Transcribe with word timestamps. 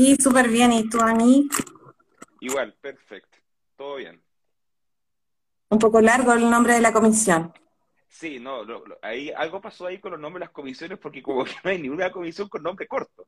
Sí, 0.00 0.16
súper 0.18 0.48
bien. 0.48 0.72
¿Y 0.72 0.88
tú, 0.88 0.98
a 1.02 1.12
mí? 1.14 1.46
Igual, 2.40 2.74
perfecto. 2.80 3.38
Todo 3.76 3.96
bien. 3.96 4.22
Un 5.70 5.78
poco 5.78 6.00
largo 6.00 6.32
el 6.34 6.48
nombre 6.48 6.74
de 6.74 6.80
la 6.80 6.92
comisión. 6.92 7.52
Sí, 8.08 8.38
no, 8.40 8.62
lo- 8.64 8.84
lo- 8.86 8.98
ahí 9.02 9.30
algo 9.30 9.60
pasó 9.60 9.86
ahí 9.86 9.98
con 10.00 10.12
los 10.12 10.20
nombres 10.20 10.40
de 10.40 10.46
las 10.46 10.52
comisiones 10.52 10.98
porque 10.98 11.22
como 11.22 11.44
que 11.44 11.52
no 11.64 11.70
hay 11.70 11.80
ninguna 11.80 12.10
comisión 12.12 12.48
con 12.48 12.62
nombre 12.62 12.86
corto. 12.86 13.26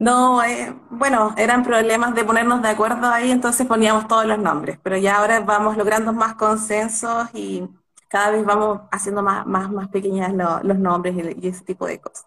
No, 0.00 0.42
eh, 0.44 0.74
bueno, 0.90 1.34
eran 1.36 1.64
problemas 1.64 2.14
de 2.14 2.24
ponernos 2.24 2.62
de 2.62 2.68
acuerdo 2.68 3.08
ahí, 3.08 3.30
entonces 3.32 3.66
poníamos 3.66 4.06
todos 4.06 4.26
los 4.26 4.38
nombres, 4.38 4.78
pero 4.82 4.96
ya 4.96 5.16
ahora 5.18 5.40
vamos 5.40 5.76
logrando 5.76 6.12
más 6.12 6.34
consensos 6.36 7.28
y 7.34 7.68
cada 8.08 8.30
vez 8.30 8.44
vamos 8.44 8.82
haciendo 8.92 9.22
más, 9.22 9.44
más, 9.46 9.70
más 9.72 9.88
pequeñas 9.88 10.32
lo- 10.34 10.60
los 10.62 10.78
nombres 10.78 11.16
y, 11.16 11.44
y 11.46 11.48
ese 11.48 11.64
tipo 11.64 11.86
de 11.86 12.00
cosas. 12.00 12.26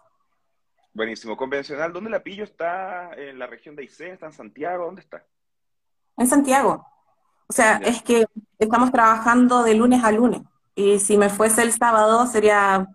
Buenísimo. 0.94 1.36
Convencional, 1.36 1.92
¿dónde 1.92 2.10
la 2.10 2.22
pillo? 2.22 2.44
¿Está 2.44 3.12
en 3.14 3.38
la 3.38 3.46
región 3.46 3.74
de 3.76 3.82
Aysén? 3.82 4.12
¿Está 4.12 4.26
en 4.26 4.32
Santiago? 4.32 4.86
¿Dónde 4.86 5.00
está? 5.00 5.24
En 6.18 6.26
Santiago. 6.26 6.86
O 7.48 7.52
sea, 7.52 7.80
Ya. 7.80 7.88
es 7.88 8.02
que 8.02 8.26
estamos 8.58 8.92
trabajando 8.92 9.62
de 9.62 9.74
lunes 9.74 10.04
a 10.04 10.12
lunes 10.12 10.42
y 10.74 10.98
si 10.98 11.16
me 11.16 11.28
fuese 11.28 11.62
el 11.62 11.72
sábado 11.72 12.26
sería 12.26 12.86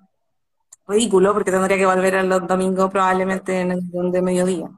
ridículo 0.88 1.34
porque 1.34 1.52
tendría 1.52 1.78
que 1.78 1.86
volver 1.86 2.16
el 2.16 2.30
domingo 2.30 2.90
probablemente 2.90 3.62
en 3.62 3.72
el 3.72 4.12
de 4.12 4.22
mediodía. 4.22 4.70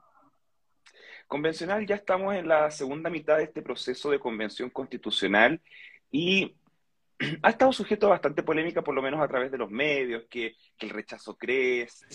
Convencional, 1.27 1.85
ya 1.85 1.95
estamos 1.95 2.33
en 2.35 2.47
la 2.47 2.71
segunda 2.71 3.09
mitad 3.09 3.37
de 3.37 3.43
este 3.43 3.61
proceso 3.61 4.09
de 4.09 4.19
convención 4.19 4.69
constitucional 4.69 5.61
y 6.09 6.55
ha 7.43 7.49
estado 7.49 7.71
sujeto 7.71 8.07
a 8.07 8.11
bastante 8.11 8.43
polémica, 8.43 8.81
por 8.81 8.95
lo 8.95 9.01
menos 9.01 9.21
a 9.21 9.27
través 9.27 9.51
de 9.51 9.57
los 9.59 9.69
medios, 9.69 10.23
que, 10.29 10.55
que 10.77 10.85
el 10.87 10.91
rechazo 10.91 11.37
crece, 11.37 12.07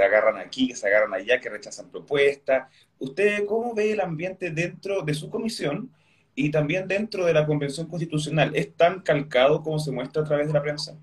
se 0.00 0.06
agarran 0.06 0.38
aquí, 0.38 0.68
que 0.68 0.76
se 0.76 0.86
agarran 0.88 1.12
allá, 1.14 1.40
que 1.40 1.50
rechazan 1.50 1.90
propuestas. 1.90 2.68
¿Usted 2.98 3.44
cómo 3.46 3.74
ve 3.74 3.92
el 3.92 4.00
ambiente 4.00 4.50
dentro 4.50 5.02
de 5.02 5.14
su 5.14 5.28
comisión 5.30 5.92
y 6.34 6.50
también 6.50 6.88
dentro 6.88 7.26
de 7.26 7.34
la 7.34 7.46
convención 7.46 7.86
constitucional? 7.88 8.54
¿Es 8.56 8.74
tan 8.76 9.02
calcado 9.02 9.62
como 9.62 9.78
se 9.78 9.92
muestra 9.92 10.22
a 10.22 10.24
través 10.24 10.46
de 10.48 10.54
la 10.54 10.62
prensa? 10.62 10.98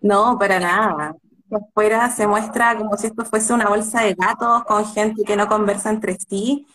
No, 0.00 0.38
para 0.38 0.60
nada. 0.60 1.16
Afuera 1.50 2.10
se 2.10 2.26
muestra 2.26 2.76
como 2.76 2.96
si 2.96 3.06
esto 3.08 3.24
fuese 3.24 3.52
una 3.52 3.68
bolsa 3.68 4.02
de 4.02 4.14
gatos 4.14 4.64
con 4.64 4.84
gente 4.86 5.22
que 5.24 5.36
no 5.36 5.46
conversa 5.48 5.90
entre 5.90 6.16
sí. 6.16 6.66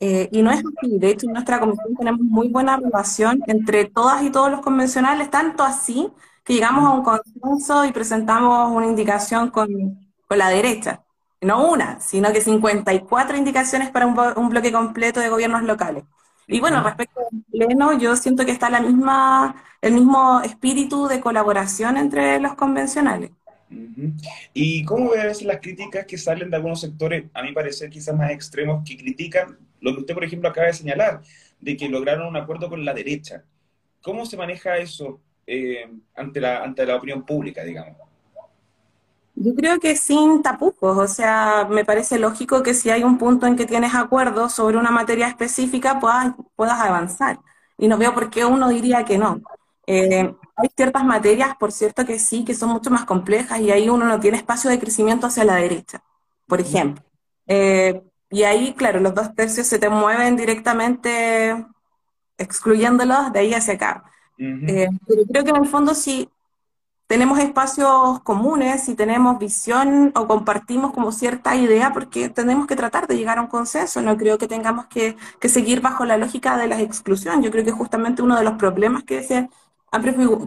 eh, 0.00 0.28
y 0.32 0.42
no 0.42 0.50
es 0.50 0.60
así. 0.60 0.98
De 0.98 1.10
hecho, 1.10 1.26
en 1.26 1.32
nuestra 1.34 1.60
comisión 1.60 1.94
tenemos 1.96 2.20
muy 2.22 2.48
buena 2.48 2.76
relación 2.78 3.42
entre 3.46 3.86
todas 3.86 4.22
y 4.22 4.30
todos 4.30 4.50
los 4.50 4.60
convencionales, 4.62 5.30
tanto 5.30 5.62
así 5.62 6.08
que 6.44 6.54
llegamos 6.54 6.84
a 6.84 6.90
un 6.92 7.02
consenso 7.04 7.84
y 7.84 7.92
presentamos 7.92 8.70
una 8.74 8.86
indicación 8.86 9.50
con, 9.50 9.68
con 10.30 10.38
la 10.38 10.48
derecha. 10.48 11.02
No 11.40 11.68
una, 11.72 12.00
sino 12.00 12.32
que 12.32 12.40
54 12.40 13.36
indicaciones 13.36 13.90
para 13.90 14.06
un, 14.06 14.16
un 14.36 14.48
bloque 14.48 14.70
completo 14.70 15.18
de 15.18 15.28
gobiernos 15.28 15.64
locales. 15.64 16.04
Y 16.46 16.60
bueno, 16.60 16.84
respecto 16.84 17.20
al 17.20 17.42
pleno, 17.50 17.98
yo 17.98 18.14
siento 18.14 18.44
que 18.44 18.52
está 18.52 18.70
la 18.70 18.80
misma, 18.80 19.56
el 19.80 19.92
mismo 19.92 20.40
espíritu 20.42 21.08
de 21.08 21.20
colaboración 21.20 21.96
entre 21.96 22.38
los 22.38 22.54
convencionales. 22.54 23.32
¿Y 24.54 24.84
cómo 24.84 25.10
ve 25.10 25.20
a 25.20 25.26
veces 25.26 25.46
las 25.46 25.58
críticas 25.58 26.06
que 26.06 26.16
salen 26.16 26.48
de 26.48 26.56
algunos 26.56 26.80
sectores, 26.80 27.24
a 27.34 27.42
mi 27.42 27.52
parecer 27.52 27.90
quizás 27.90 28.14
más 28.14 28.30
extremos, 28.30 28.84
que 28.88 28.96
critican 28.96 29.58
lo 29.80 29.94
que 29.94 30.00
usted, 30.00 30.14
por 30.14 30.22
ejemplo, 30.22 30.48
acaba 30.48 30.68
de 30.68 30.74
señalar, 30.74 31.22
de 31.58 31.76
que 31.76 31.88
lograron 31.88 32.28
un 32.28 32.36
acuerdo 32.36 32.68
con 32.68 32.84
la 32.84 32.94
derecha? 32.94 33.42
¿Cómo 34.00 34.24
se 34.26 34.36
maneja 34.36 34.76
eso 34.78 35.20
eh, 35.44 35.90
ante 36.14 36.40
la, 36.40 36.62
ante 36.62 36.86
la 36.86 36.96
opinión 36.96 37.24
pública, 37.26 37.64
digamos? 37.64 38.09
Yo 39.42 39.54
creo 39.54 39.80
que 39.80 39.96
sin 39.96 40.42
tapujos, 40.42 40.98
o 40.98 41.08
sea, 41.08 41.66
me 41.70 41.82
parece 41.82 42.18
lógico 42.18 42.62
que 42.62 42.74
si 42.74 42.90
hay 42.90 43.04
un 43.04 43.16
punto 43.16 43.46
en 43.46 43.56
que 43.56 43.64
tienes 43.64 43.94
acuerdo 43.94 44.50
sobre 44.50 44.76
una 44.76 44.90
materia 44.90 45.28
específica, 45.28 45.98
puedas, 45.98 46.34
puedas 46.56 46.78
avanzar. 46.78 47.40
Y 47.78 47.88
no 47.88 47.96
veo 47.96 48.12
por 48.12 48.28
qué 48.28 48.44
uno 48.44 48.68
diría 48.68 49.02
que 49.06 49.16
no. 49.16 49.40
Eh, 49.86 50.30
hay 50.56 50.68
ciertas 50.76 51.04
materias, 51.04 51.56
por 51.58 51.72
cierto, 51.72 52.04
que 52.04 52.18
sí, 52.18 52.44
que 52.44 52.52
son 52.52 52.68
mucho 52.68 52.90
más 52.90 53.06
complejas 53.06 53.60
y 53.60 53.70
ahí 53.70 53.88
uno 53.88 54.04
no 54.04 54.20
tiene 54.20 54.36
espacio 54.36 54.68
de 54.68 54.78
crecimiento 54.78 55.26
hacia 55.28 55.44
la 55.44 55.56
derecha, 55.56 56.02
por 56.46 56.60
ejemplo. 56.60 57.02
Eh, 57.46 58.02
y 58.28 58.42
ahí, 58.42 58.74
claro, 58.74 59.00
los 59.00 59.14
dos 59.14 59.34
tercios 59.34 59.66
se 59.66 59.78
te 59.78 59.88
mueven 59.88 60.36
directamente 60.36 61.64
excluyéndolos 62.36 63.32
de 63.32 63.38
ahí 63.38 63.54
hacia 63.54 63.74
acá. 63.74 64.04
Eh, 64.36 64.88
pero 65.06 65.22
creo 65.24 65.44
que 65.44 65.50
en 65.50 65.56
el 65.56 65.66
fondo 65.66 65.94
sí 65.94 66.28
tenemos 67.10 67.40
espacios 67.40 68.20
comunes 68.20 68.88
y 68.88 68.94
tenemos 68.94 69.36
visión 69.40 70.12
o 70.14 70.28
compartimos 70.28 70.92
como 70.92 71.10
cierta 71.10 71.56
idea 71.56 71.92
porque 71.92 72.28
tenemos 72.28 72.68
que 72.68 72.76
tratar 72.76 73.08
de 73.08 73.16
llegar 73.16 73.38
a 73.38 73.40
un 73.40 73.48
consenso. 73.48 74.00
No 74.00 74.16
creo 74.16 74.38
que 74.38 74.46
tengamos 74.46 74.86
que, 74.86 75.16
seguir 75.48 75.80
bajo 75.80 76.04
la 76.04 76.16
lógica 76.16 76.56
de 76.56 76.68
la 76.68 76.80
exclusión. 76.80 77.42
Yo 77.42 77.50
creo 77.50 77.64
que 77.64 77.72
justamente 77.72 78.22
uno 78.22 78.36
de 78.36 78.44
los 78.44 78.54
problemas 78.54 79.02
que 79.02 79.24
se, 79.24 79.50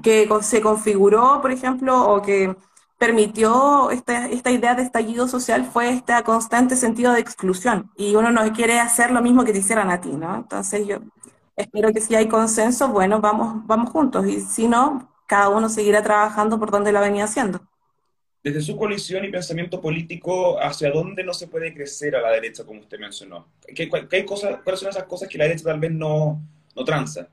que 0.01 0.29
se 0.41 0.61
configuró, 0.61 1.41
por 1.41 1.51
ejemplo, 1.51 2.01
o 2.09 2.21
que 2.21 2.55
permitió 2.97 3.91
esta, 3.91 4.27
esta 4.27 4.49
idea 4.51 4.73
de 4.73 4.83
estallido 4.83 5.27
social 5.27 5.65
fue 5.65 5.89
este 5.89 6.13
constante 6.23 6.77
sentido 6.77 7.11
de 7.11 7.19
exclusión. 7.19 7.91
Y 7.97 8.15
uno 8.15 8.31
no 8.31 8.53
quiere 8.53 8.79
hacer 8.79 9.11
lo 9.11 9.21
mismo 9.21 9.43
que 9.43 9.51
te 9.51 9.59
hicieran 9.59 9.91
a 9.91 9.99
ti, 9.99 10.13
¿no? 10.13 10.33
Entonces 10.35 10.87
yo 10.87 10.99
espero 11.57 11.91
que 11.91 11.99
si 11.99 12.15
hay 12.15 12.29
consenso, 12.29 12.87
bueno, 12.87 13.19
vamos, 13.19 13.67
vamos 13.67 13.89
juntos. 13.91 14.25
Y 14.27 14.39
si 14.39 14.69
no, 14.69 15.12
cada 15.27 15.49
uno 15.49 15.69
seguirá 15.69 16.03
trabajando 16.03 16.59
por 16.59 16.71
donde 16.71 16.91
lo 16.91 17.01
venía 17.01 17.25
haciendo. 17.25 17.61
Desde 18.43 18.61
su 18.61 18.75
coalición 18.77 19.23
y 19.25 19.29
pensamiento 19.31 19.81
político, 19.81 20.59
¿hacia 20.61 20.91
dónde 20.91 21.23
no 21.23 21.33
se 21.33 21.47
puede 21.47 21.73
crecer 21.73 22.15
a 22.15 22.21
la 22.21 22.29
derecha, 22.31 22.65
como 22.65 22.81
usted 22.81 22.99
mencionó? 22.99 23.47
¿Qué, 23.73 23.87
cuál- 23.89 24.07
qué 24.09 24.25
¿Cuáles 24.25 24.79
son 24.79 24.89
esas 24.89 25.05
cosas 25.05 25.29
que 25.29 25.37
la 25.37 25.45
derecha 25.45 25.63
tal 25.65 25.79
vez 25.79 25.91
no, 25.91 26.41
no 26.75 26.83
tranza? 26.83 27.29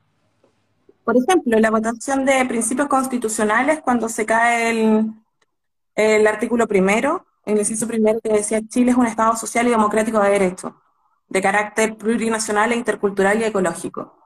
Por 1.04 1.16
ejemplo, 1.16 1.58
la 1.58 1.70
votación 1.70 2.24
de 2.24 2.44
principios 2.46 2.88
constitucionales, 2.88 3.80
cuando 3.82 4.08
se 4.08 4.26
cae 4.26 4.70
el, 4.70 5.10
el 5.96 6.26
artículo 6.28 6.68
primero, 6.68 7.26
el 7.46 7.58
inciso 7.58 7.88
primero 7.88 8.20
que 8.22 8.30
decía 8.32 8.60
Chile 8.68 8.92
es 8.92 8.98
un 8.98 9.06
Estado 9.08 9.36
social 9.36 9.68
y 9.68 9.70
democrático 9.72 10.20
de 10.20 10.30
derecho, 10.30 10.80
de 11.28 11.42
carácter 11.42 11.96
plurinacional 11.98 12.72
e 12.72 12.76
intercultural 12.76 13.40
y 13.40 13.44
ecológico. 13.46 14.18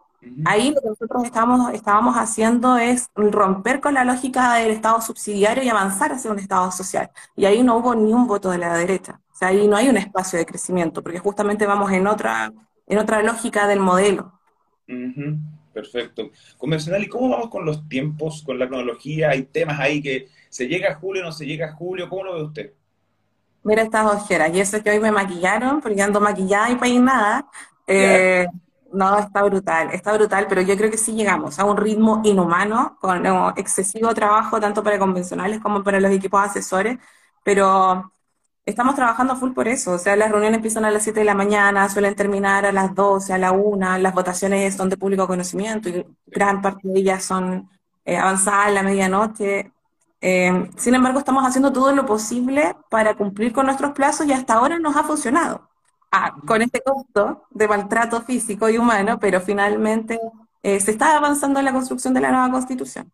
Ahí 0.45 0.73
lo 0.75 0.81
que 0.81 0.89
nosotros 0.89 1.25
estábamos, 1.25 1.73
estábamos 1.73 2.17
haciendo 2.17 2.77
es 2.77 3.09
romper 3.15 3.81
con 3.81 3.95
la 3.95 4.05
lógica 4.05 4.55
del 4.55 4.71
Estado 4.71 5.01
subsidiario 5.01 5.63
y 5.63 5.69
avanzar 5.69 6.13
hacia 6.13 6.31
un 6.31 6.39
Estado 6.39 6.71
social. 6.73 7.11
Y 7.37 7.45
ahí 7.45 7.63
no 7.63 7.77
hubo 7.77 7.95
ni 7.95 8.13
un 8.13 8.27
voto 8.27 8.51
de 8.51 8.59
la 8.59 8.77
derecha. 8.77 9.21
O 9.33 9.37
sea, 9.37 9.49
ahí 9.49 9.67
no 9.67 9.77
hay 9.77 9.89
un 9.89 9.97
espacio 9.97 10.39
de 10.39 10.47
crecimiento, 10.47 11.03
porque 11.03 11.19
justamente 11.19 11.67
vamos 11.67 11.91
en 11.93 12.07
otra, 12.07 12.53
en 12.87 12.99
otra 12.99 13.23
lógica 13.23 13.67
del 13.67 13.81
modelo. 13.81 14.41
Perfecto. 15.73 16.31
Convencional, 16.57 17.03
¿y 17.03 17.09
cómo 17.09 17.31
vamos 17.31 17.51
con 17.51 17.65
los 17.65 17.89
tiempos, 17.89 18.43
con 18.45 18.59
la 18.59 18.69
cronología? 18.69 19.31
Hay 19.31 19.43
temas 19.43 19.81
ahí 19.81 20.01
que 20.01 20.29
se 20.49 20.69
llega 20.69 20.93
a 20.93 20.95
julio, 20.95 21.25
no 21.25 21.33
se 21.33 21.47
llega 21.47 21.67
a 21.67 21.73
julio, 21.73 22.09
¿cómo 22.09 22.25
lo 22.25 22.35
ve 22.35 22.43
usted? 22.45 22.73
Mira 23.65 23.83
estas 23.83 24.07
ojeras, 24.07 24.55
y 24.55 24.61
eso 24.61 24.83
que 24.83 24.91
hoy 24.91 25.01
me 25.01 25.11
maquillaron, 25.11 25.81
porque 25.81 26.01
ando 26.01 26.21
maquillada 26.21 26.71
y 26.71 26.77
peinada. 26.77 27.47
Eh, 27.87 28.47
no, 28.95 29.19
está 29.19 29.43
brutal, 29.43 29.91
está 29.93 30.13
brutal, 30.15 30.47
pero 30.49 30.63
yo 30.63 30.77
creo 30.77 30.91
que 30.91 30.99
sí 30.99 31.13
llegamos 31.15 31.59
a 31.59 31.65
un 31.65 31.77
ritmo 31.77 32.21
inhumano, 32.25 32.97
con 33.01 33.25
excesivo 33.57 34.15
trabajo 34.15 34.61
tanto 34.61 34.83
para 34.83 34.99
convencionales 34.99 35.61
como 35.61 35.83
para 35.83 36.01
los 36.01 36.11
equipos 36.13 36.43
asesores, 36.43 36.99
pero 37.43 38.13
estamos 38.67 38.95
trabajando 38.95 39.37
full 39.37 39.53
por 39.53 39.69
eso, 39.69 39.93
o 39.93 39.99
sea, 39.99 40.17
las 40.17 40.31
reuniones 40.31 40.57
empiezan 40.59 40.85
a 40.85 40.91
las 40.91 41.03
7 41.05 41.21
de 41.21 41.27
la 41.27 41.35
mañana, 41.35 41.89
suelen 41.89 42.15
terminar 42.15 42.67
a 42.67 42.73
las 42.73 42.95
12, 42.95 43.33
a 43.33 43.39
la 43.39 43.53
1, 43.53 43.99
las 43.99 44.15
votaciones 44.15 44.75
son 44.77 44.89
de 44.89 44.97
público 44.97 45.27
conocimiento 45.27 45.89
y 45.89 46.07
gran 46.27 46.63
parte 46.63 46.89
de 46.89 46.99
ellas 47.01 47.25
son 47.25 47.69
eh, 48.05 48.17
avanzadas 48.17 48.69
a 48.69 48.71
la 48.71 48.83
medianoche. 48.83 49.73
Eh, 50.21 50.71
sin 50.77 50.95
embargo, 50.95 51.19
estamos 51.19 51.45
haciendo 51.47 51.73
todo 51.73 51.93
lo 51.93 52.07
posible 52.07 52.77
para 52.91 53.15
cumplir 53.15 53.53
con 53.53 53.67
nuestros 53.67 53.93
plazos 53.93 54.27
y 54.27 54.33
hasta 54.33 54.55
ahora 54.55 54.79
nos 54.79 54.97
ha 54.97 55.05
funcionado. 55.05 55.69
Ah, 56.17 56.33
con 56.47 56.63
este 56.63 56.81
costo 56.81 57.49
de 57.51 57.67
maltrato 57.67 58.23
físico 58.23 58.71
y 58.71 58.79
humano, 58.79 59.19
pero 59.21 59.41
finalmente 59.41 60.21
eh, 60.63 60.79
se 60.79 60.93
está 60.93 61.17
avanzando 61.17 61.59
en 61.59 61.65
la 61.65 61.73
construcción 61.73 62.15
de 62.15 62.21
la 62.21 62.31
nueva 62.31 62.53
constitución. 62.53 63.11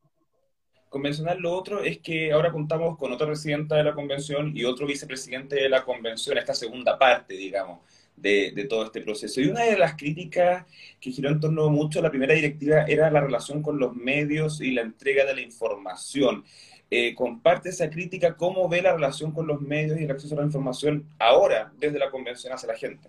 Convencional, 0.91 1.39
lo 1.41 1.55
otro 1.55 1.83
es 1.83 2.01
que 2.01 2.31
ahora 2.31 2.53
contamos 2.53 2.99
con 2.99 3.11
otra 3.11 3.27
presidenta 3.27 3.77
de 3.77 3.85
la 3.85 3.95
convención 3.95 4.55
y 4.55 4.65
otro 4.65 4.87
vicepresidente 4.87 5.57
de 5.57 5.71
la 5.71 5.83
convención, 5.83 6.37
esta 6.37 6.53
segunda 6.53 6.99
parte, 6.99 7.33
digamos, 7.33 7.79
de, 8.17 8.53
de 8.55 8.65
todo 8.67 8.85
este 8.85 9.01
proceso. 9.01 9.41
Y 9.41 9.47
una 9.47 9.63
de 9.63 9.79
las 9.79 9.95
críticas 9.95 10.67
que 11.01 11.11
giró 11.11 11.31
en 11.31 11.41
torno 11.41 11.71
mucho 11.71 12.01
a 12.01 12.03
la 12.03 12.11
primera 12.11 12.35
directiva 12.35 12.83
era 12.83 13.11
la 13.11 13.23
relación 13.23 13.63
con 13.63 13.79
los 13.79 13.97
medios 13.97 14.61
y 14.61 14.73
la 14.73 14.83
entrega 14.83 15.25
de 15.25 15.37
la 15.37 15.41
información. 15.41 16.45
Eh, 16.91 17.15
comparte 17.15 17.69
esa 17.69 17.89
crítica, 17.89 18.37
¿cómo 18.37 18.69
ve 18.69 18.83
la 18.83 18.93
relación 18.93 19.31
con 19.31 19.47
los 19.47 19.61
medios 19.61 19.99
y 20.01 20.05
el 20.05 20.11
acceso 20.11 20.35
a 20.35 20.39
la 20.39 20.45
información 20.45 21.05
ahora 21.21 21.73
desde 21.79 21.99
la 22.01 22.11
convención 22.11 22.53
hacia 22.53 22.67
la 22.69 22.77
gente? 22.77 23.09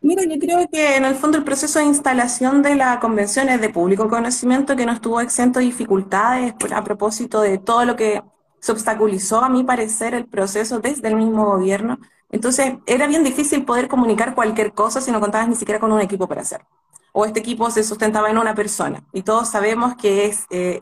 Mira, 0.00 0.22
yo 0.24 0.38
creo 0.38 0.68
que 0.68 0.96
en 0.96 1.04
el 1.04 1.14
fondo 1.14 1.38
el 1.38 1.44
proceso 1.44 1.78
de 1.78 1.84
instalación 1.84 2.62
de 2.62 2.74
la 2.74 2.98
convención 3.00 3.48
es 3.48 3.60
de 3.60 3.70
público 3.70 4.08
conocimiento 4.08 4.74
que 4.76 4.86
no 4.86 4.92
estuvo 4.92 5.20
exento 5.20 5.58
de 5.60 5.66
dificultades 5.66 6.52
por- 6.54 6.74
a 6.74 6.82
propósito 6.82 7.40
de 7.40 7.58
todo 7.58 7.84
lo 7.84 7.94
que 7.96 8.20
se 8.60 8.72
obstaculizó, 8.72 9.42
a 9.42 9.48
mi 9.48 9.64
parecer, 9.64 10.14
el 10.14 10.26
proceso 10.26 10.80
desde 10.80 11.08
el 11.08 11.16
mismo 11.16 11.44
gobierno. 11.46 11.98
Entonces, 12.30 12.74
era 12.86 13.06
bien 13.06 13.24
difícil 13.24 13.64
poder 13.64 13.88
comunicar 13.88 14.34
cualquier 14.34 14.72
cosa 14.72 15.00
si 15.00 15.10
no 15.12 15.20
contabas 15.20 15.48
ni 15.48 15.56
siquiera 15.56 15.80
con 15.80 15.92
un 15.92 16.00
equipo 16.00 16.26
para 16.28 16.42
hacerlo. 16.42 16.66
O 17.12 17.24
este 17.24 17.40
equipo 17.40 17.70
se 17.70 17.84
sustentaba 17.84 18.30
en 18.30 18.38
una 18.38 18.54
persona. 18.54 19.04
Y 19.12 19.22
todos 19.22 19.50
sabemos 19.50 19.94
que 19.96 20.26
es 20.26 20.46
eh, 20.50 20.80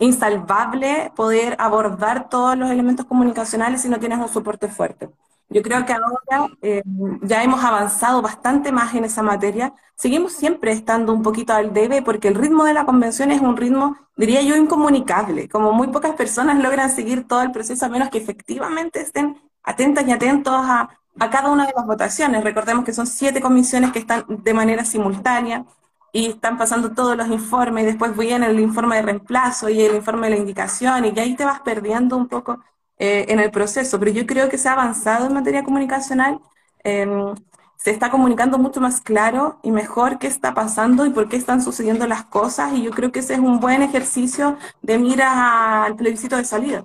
insalvable 0.00 1.12
poder 1.14 1.54
abordar 1.58 2.28
todos 2.28 2.56
los 2.56 2.70
elementos 2.70 3.06
comunicacionales 3.06 3.82
si 3.82 3.88
no 3.88 4.00
tienes 4.00 4.18
un 4.18 4.28
soporte 4.28 4.66
fuerte. 4.68 5.10
Yo 5.50 5.62
creo 5.62 5.84
que 5.84 5.92
ahora 5.92 6.48
eh, 6.62 6.82
ya 7.22 7.42
hemos 7.42 7.62
avanzado 7.62 8.22
bastante 8.22 8.72
más 8.72 8.94
en 8.94 9.04
esa 9.04 9.22
materia. 9.22 9.74
Seguimos 9.96 10.32
siempre 10.32 10.72
estando 10.72 11.12
un 11.12 11.22
poquito 11.22 11.52
al 11.52 11.72
debe 11.74 12.02
porque 12.02 12.28
el 12.28 12.36
ritmo 12.36 12.64
de 12.64 12.72
la 12.72 12.86
convención 12.86 13.30
es 13.30 13.40
un 13.40 13.56
ritmo, 13.56 13.96
diría 14.16 14.42
yo, 14.42 14.56
incomunicable. 14.56 15.48
Como 15.48 15.72
muy 15.72 15.88
pocas 15.88 16.14
personas 16.14 16.62
logran 16.62 16.88
seguir 16.90 17.26
todo 17.26 17.42
el 17.42 17.50
proceso 17.50 17.84
a 17.84 17.88
menos 17.88 18.10
que 18.10 18.18
efectivamente 18.18 19.00
estén 19.00 19.36
atentas 19.64 20.06
y 20.06 20.12
atentos 20.12 20.54
a, 20.54 20.88
a 21.18 21.30
cada 21.30 21.50
una 21.50 21.66
de 21.66 21.72
las 21.76 21.84
votaciones. 21.84 22.44
Recordemos 22.44 22.84
que 22.84 22.92
son 22.92 23.08
siete 23.08 23.40
comisiones 23.40 23.92
que 23.92 23.98
están 23.98 24.24
de 24.28 24.54
manera 24.54 24.84
simultánea 24.84 25.64
y 26.12 26.26
están 26.26 26.58
pasando 26.58 26.92
todos 26.92 27.16
los 27.16 27.28
informes 27.28 27.84
y 27.84 27.86
después 27.86 28.16
viene 28.16 28.46
el 28.46 28.60
informe 28.60 28.96
de 28.96 29.02
reemplazo 29.02 29.68
y 29.68 29.80
el 29.80 29.94
informe 29.94 30.28
de 30.28 30.34
la 30.34 30.40
indicación 30.40 31.04
y 31.04 31.12
que 31.12 31.20
ahí 31.20 31.36
te 31.36 31.44
vas 31.44 31.60
perdiendo 31.60 32.16
un 32.16 32.28
poco 32.28 32.60
eh, 32.98 33.26
en 33.28 33.40
el 33.40 33.50
proceso, 33.50 33.98
pero 33.98 34.10
yo 34.10 34.26
creo 34.26 34.48
que 34.48 34.58
se 34.58 34.68
ha 34.68 34.72
avanzado 34.72 35.26
en 35.26 35.32
materia 35.32 35.64
comunicacional, 35.64 36.38
em, 36.84 37.34
se 37.76 37.90
está 37.92 38.10
comunicando 38.10 38.58
mucho 38.58 38.80
más 38.80 39.00
claro 39.00 39.58
y 39.62 39.70
mejor 39.70 40.18
qué 40.18 40.26
está 40.26 40.52
pasando 40.52 41.06
y 41.06 41.10
por 41.10 41.28
qué 41.28 41.36
están 41.36 41.62
sucediendo 41.62 42.06
las 42.06 42.24
cosas, 42.24 42.74
y 42.74 42.82
yo 42.82 42.90
creo 42.90 43.10
que 43.10 43.20
ese 43.20 43.34
es 43.34 43.38
un 43.38 43.58
buen 43.58 43.80
ejercicio 43.80 44.58
de 44.82 44.98
mira 44.98 45.84
al 45.84 45.96
plebiscito 45.96 46.36
de 46.36 46.44
salida. 46.44 46.84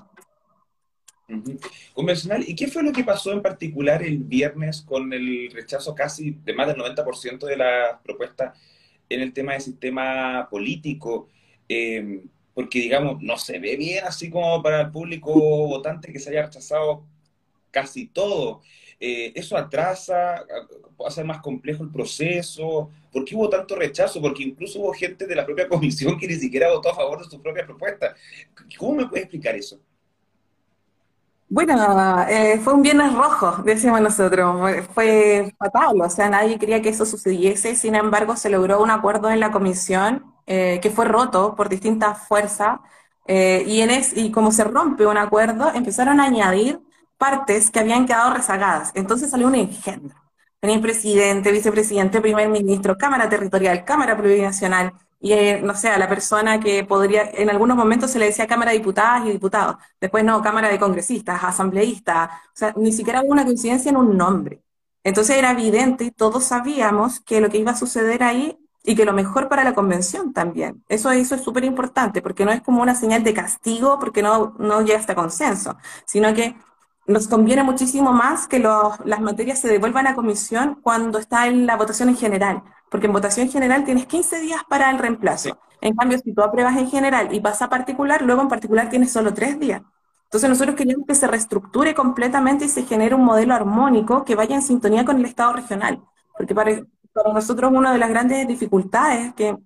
Convencional, 1.94 2.48
¿y 2.48 2.56
qué 2.56 2.68
fue 2.68 2.82
lo 2.82 2.94
que 2.94 3.04
pasó 3.04 3.34
en 3.34 3.42
particular 3.42 4.02
el 4.02 4.20
viernes 4.20 4.84
con 4.84 5.12
el 5.12 5.52
rechazo 5.52 5.94
casi 5.94 6.32
de 6.32 6.54
más 6.54 6.68
del 6.68 6.78
90% 6.78 7.46
de 7.46 7.58
la 7.58 8.00
propuesta 8.02 8.54
en 9.10 9.22
el 9.22 9.34
tema 9.34 9.54
del 9.54 9.62
sistema 9.62 10.48
político? 10.50 11.30
Eh, 11.68 12.24
porque 12.54 12.80
digamos, 12.80 13.22
no 13.22 13.38
se 13.38 13.60
ve 13.60 13.76
bien 13.76 14.06
así 14.06 14.30
como 14.30 14.64
para 14.64 14.82
el 14.82 14.92
público 14.92 15.34
votante 15.34 16.12
que 16.12 16.20
se 16.20 16.30
haya 16.30 16.44
rechazado 16.44 17.06
casi 17.70 18.08
todo. 18.08 18.62
Eh, 19.00 19.34
eso 19.36 19.58
atrasa, 19.58 20.46
hace 21.06 21.24
más 21.24 21.42
complejo 21.42 21.84
el 21.84 21.92
proceso. 21.92 22.90
¿Por 23.12 23.26
qué 23.26 23.36
hubo 23.36 23.50
tanto 23.50 23.76
rechazo? 23.76 24.22
Porque 24.22 24.44
incluso 24.44 24.80
hubo 24.80 24.94
gente 24.94 25.28
de 25.28 25.36
la 25.36 25.46
propia 25.46 25.68
comisión 25.70 26.18
que 26.18 26.28
ni 26.28 26.36
siquiera 26.36 26.72
votó 26.72 26.92
a 26.92 26.96
favor 26.96 27.20
de 27.24 27.30
su 27.30 27.42
propia 27.42 27.66
propuesta. 27.66 28.16
¿Cómo 28.78 28.96
me 28.96 29.08
puedes 29.08 29.26
explicar 29.26 29.56
eso? 29.56 29.80
Bueno, 31.56 32.22
eh, 32.28 32.60
fue 32.62 32.74
un 32.74 32.82
viernes 32.82 33.14
rojo, 33.14 33.64
decimos 33.64 34.02
nosotros. 34.02 34.58
Fue 34.94 35.56
fatal, 35.58 36.02
o 36.02 36.10
sea, 36.10 36.30
nadie 36.30 36.60
quería 36.60 36.82
que 36.82 36.90
eso 36.90 37.06
sucediese. 37.06 37.76
Sin 37.76 37.96
embargo, 37.96 38.36
se 38.36 38.50
logró 38.50 38.84
un 38.84 38.92
acuerdo 38.92 39.30
en 39.32 39.40
la 39.40 39.52
comisión 39.52 40.34
eh, 40.48 40.80
que 40.82 40.90
fue 40.90 41.06
roto 41.06 41.56
por 41.56 41.70
distintas 41.70 42.28
fuerzas, 42.28 42.80
eh, 43.28 43.64
y, 43.68 43.80
en 43.80 43.90
es, 43.90 44.16
y 44.18 44.32
como 44.32 44.52
se 44.52 44.66
rompe 44.66 45.06
un 45.08 45.18
acuerdo, 45.18 45.72
empezaron 45.74 46.20
a 46.20 46.26
añadir 46.26 46.82
partes 47.18 47.72
que 47.72 47.80
habían 47.80 48.06
quedado 48.06 48.34
rezagadas. 48.34 48.92
Entonces 48.94 49.30
salió 49.32 49.48
un 49.48 49.56
engendro. 49.56 50.16
Tenía 50.60 50.82
presidente, 50.82 51.52
vicepresidente, 51.54 52.20
primer 52.20 52.50
ministro, 52.50 52.98
Cámara 52.98 53.30
Territorial, 53.30 53.86
Cámara 53.86 54.18
Plurinacional, 54.18 54.92
y 55.26 55.34
eh, 55.34 55.60
no 55.64 55.74
sé, 55.74 55.90
a 55.90 55.98
la 55.98 56.08
persona 56.08 56.60
que 56.60 56.84
podría, 56.84 57.32
en 57.34 57.50
algunos 57.50 57.76
momentos 57.76 58.12
se 58.12 58.20
le 58.20 58.28
decía 58.28 58.46
Cámara 58.46 58.72
de 58.72 58.78
Diputadas 58.78 59.26
y 59.26 59.32
Diputados, 59.32 59.78
después 60.00 60.24
no, 60.24 60.40
Cámara 60.44 60.70
de 60.70 60.78
Congresistas, 60.78 61.44
Asambleístas, 61.44 62.30
o 62.30 62.52
sea, 62.54 62.74
ni 62.78 62.92
siquiera 62.94 63.24
hubo 63.24 63.32
una 63.32 63.44
coincidencia 63.44 63.90
en 63.90 63.98
un 63.98 64.16
nombre. 64.16 64.62
Entonces 65.04 65.36
era 65.38 65.50
evidente 65.50 66.04
y 66.04 66.12
todos 66.12 66.44
sabíamos 66.44 67.22
que 67.22 67.42
lo 67.42 67.50
que 67.50 67.58
iba 67.58 67.72
a 67.72 67.76
suceder 67.76 68.22
ahí 68.22 68.56
y 68.84 68.96
que 68.96 69.04
lo 69.04 69.14
mejor 69.14 69.50
para 69.50 69.64
la 69.64 69.74
convención 69.74 70.32
también. 70.32 70.84
Eso, 70.90 71.10
eso 71.10 71.34
es 71.34 71.42
súper 71.44 71.64
importante, 71.64 72.22
porque 72.22 72.46
no 72.46 72.52
es 72.52 72.62
como 72.62 72.84
una 72.84 72.94
señal 72.94 73.24
de 73.24 73.34
castigo 73.34 73.98
porque 74.00 74.22
no, 74.22 74.54
no 74.60 74.82
llega 74.84 75.00
hasta 75.00 75.16
consenso, 75.16 75.76
sino 76.06 76.36
que 76.36 76.56
nos 77.08 77.28
conviene 77.28 77.64
muchísimo 77.64 78.14
más 78.14 78.48
que 78.48 78.60
las 78.60 79.22
materias 79.22 79.58
se 79.60 79.70
devuelvan 79.70 80.06
a 80.06 80.14
comisión 80.14 80.80
cuando 80.84 81.18
está 81.18 81.48
en 81.48 81.66
la 81.66 81.78
votación 81.78 82.10
en 82.10 82.18
general, 82.18 82.64
porque 82.96 83.08
en 83.08 83.12
votación 83.12 83.50
general 83.50 83.84
tienes 83.84 84.06
15 84.06 84.40
días 84.40 84.62
para 84.70 84.90
el 84.90 84.98
reemplazo. 84.98 85.60
En 85.82 85.94
cambio, 85.98 86.18
si 86.18 86.34
tú 86.34 86.42
apruebas 86.42 86.78
en 86.78 86.90
general 86.90 87.28
y 87.34 87.42
pasa 87.42 87.66
a 87.66 87.70
particular, 87.70 88.22
luego 88.22 88.42
en 88.42 88.48
particular 88.48 88.90
tienes 88.90 89.12
solo 89.12 89.34
tres 89.34 89.60
días. 89.60 89.82
Entonces 90.24 90.50
nosotros 90.50 90.78
queríamos 90.78 91.06
que 91.06 91.14
se 91.14 91.28
reestructure 91.28 91.94
completamente 91.94 92.64
y 92.64 92.70
se 92.70 92.84
genere 92.84 93.14
un 93.14 93.26
modelo 93.26 93.54
armónico 93.54 94.24
que 94.24 94.34
vaya 94.34 94.56
en 94.56 94.62
sintonía 94.62 95.04
con 95.04 95.18
el 95.18 95.26
Estado 95.26 95.52
regional, 95.52 96.02
porque 96.38 96.56
para, 96.56 96.72
para 97.12 97.34
nosotros 97.34 97.70
una 97.74 97.92
de 97.92 97.98
las 97.98 98.10
grandes 98.10 98.48
dificultades 98.48 99.34
que, 99.34 99.58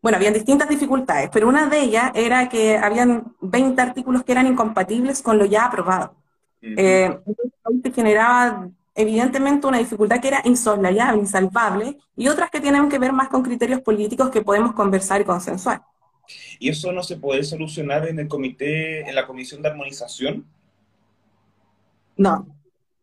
bueno, 0.00 0.16
habían 0.16 0.32
distintas 0.32 0.66
dificultades, 0.66 1.28
pero 1.30 1.48
una 1.48 1.66
de 1.66 1.80
ellas 1.80 2.12
era 2.14 2.48
que 2.48 2.78
habían 2.78 3.34
20 3.42 3.78
artículos 3.82 4.24
que 4.24 4.32
eran 4.32 4.46
incompatibles 4.46 5.20
con 5.20 5.36
lo 5.36 5.44
ya 5.44 5.66
aprobado. 5.66 6.14
Eh, 6.62 7.14
entonces, 7.26 7.94
generaba 7.94 8.70
evidentemente 9.00 9.66
una 9.66 9.78
dificultad 9.78 10.20
que 10.20 10.28
era 10.28 10.42
insoslayable, 10.44 11.20
insalvable, 11.20 11.98
y 12.16 12.28
otras 12.28 12.50
que 12.50 12.60
tienen 12.60 12.88
que 12.88 12.98
ver 12.98 13.12
más 13.12 13.28
con 13.28 13.42
criterios 13.42 13.80
políticos 13.80 14.30
que 14.30 14.42
podemos 14.42 14.72
conversar 14.72 15.20
y 15.20 15.24
consensuar. 15.24 15.82
¿Y 16.58 16.68
eso 16.68 16.92
no 16.92 17.02
se 17.02 17.16
puede 17.16 17.42
solucionar 17.42 18.06
en 18.06 18.18
el 18.18 18.28
comité, 18.28 19.08
en 19.08 19.14
la 19.14 19.26
comisión 19.26 19.62
de 19.62 19.68
armonización? 19.68 20.46
No, 22.16 22.46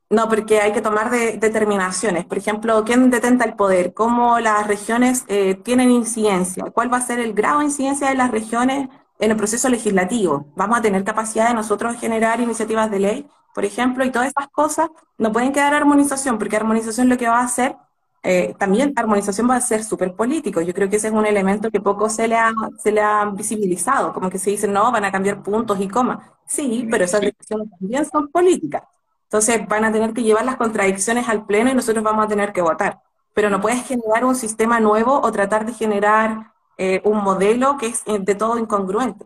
no, 0.10 0.30
porque 0.30 0.62
hay 0.62 0.72
que 0.72 0.82
tomar 0.82 1.12
determinaciones. 1.12 2.24
Por 2.26 2.38
ejemplo, 2.38 2.84
¿quién 2.86 3.10
detenta 3.10 3.44
el 3.44 3.56
poder? 3.56 3.94
¿Cómo 3.94 4.40
las 4.40 4.66
regiones 4.66 5.26
eh, 5.28 5.56
tienen 5.56 5.92
incidencia? 5.92 6.64
¿Cuál 6.74 6.92
va 6.92 6.98
a 6.98 7.02
ser 7.02 7.20
el 7.20 7.34
grado 7.34 7.60
de 7.60 7.66
incidencia 7.66 8.08
de 8.08 8.16
las 8.16 8.32
regiones 8.32 8.88
en 9.20 9.32
el 9.32 9.38
proceso 9.38 9.70
legislativo? 9.70 10.48
¿Vamos 10.56 10.78
a 10.80 10.82
tener 10.82 11.04
capacidad 11.04 11.48
de 11.48 11.54
nosotros 11.54 12.00
generar 12.00 12.40
iniciativas 12.40 12.92
de 12.92 13.00
ley, 13.00 13.28
por 13.54 13.66
ejemplo? 13.66 14.06
Y 14.06 14.12
todas 14.12 14.30
esas 14.30 14.48
cosas 14.50 14.90
no 15.18 15.32
pueden 15.32 15.52
quedar 15.54 15.74
armonización, 15.74 16.38
porque 16.38 16.56
armonización 16.56 17.10
lo 17.10 17.18
que 17.18 17.28
va 17.28 17.40
a 17.40 17.46
hacer, 17.46 17.76
eh, 18.24 18.56
también 18.60 18.94
armonización 18.96 19.50
va 19.50 19.56
a 19.56 19.62
ser 19.62 19.84
súper 19.84 20.14
político. 20.14 20.62
Yo 20.62 20.74
creo 20.74 20.90
que 20.90 20.98
ese 20.98 21.08
es 21.08 21.14
un 21.14 21.26
elemento 21.26 21.72
que 21.72 21.80
poco 21.80 22.10
se 22.10 22.28
le, 22.28 22.36
ha, 22.36 22.52
se 22.78 22.92
le 22.92 23.02
ha 23.02 23.26
visibilizado, 23.26 24.14
como 24.14 24.30
que 24.30 24.40
se 24.40 24.50
dice, 24.52 24.68
no, 24.68 24.92
van 24.92 25.06
a 25.06 25.12
cambiar 25.12 25.42
puntos 25.44 25.80
y 25.80 25.88
comas. 25.88 26.20
Sí, 26.46 26.88
pero 26.90 27.06
esas 27.06 27.22
decisiones 27.22 27.70
también 27.80 28.06
son 28.06 28.30
políticas. 28.30 28.84
Entonces 29.24 29.68
van 29.68 29.86
a 29.86 29.92
tener 29.92 30.14
que 30.14 30.24
llevar 30.24 30.46
las 30.46 30.56
contradicciones 30.58 31.28
al 31.28 31.46
pleno 31.46 31.70
y 31.70 31.74
nosotros 31.74 32.04
vamos 32.04 32.26
a 32.26 32.28
tener 32.30 32.54
que 32.54 32.62
votar. 32.62 33.02
Pero 33.34 33.50
no 33.50 33.62
puedes 33.62 33.86
generar 33.86 34.26
un 34.26 34.36
sistema 34.36 34.80
nuevo 34.80 35.20
o 35.22 35.32
tratar 35.32 35.66
de 35.66 35.74
generar 35.74 36.52
eh, 36.78 37.02
un 37.04 37.24
modelo 37.24 37.78
que 37.78 37.88
es 37.88 38.04
eh, 38.06 38.20
de 38.20 38.36
todo 38.36 38.58
incongruente. 38.58 39.26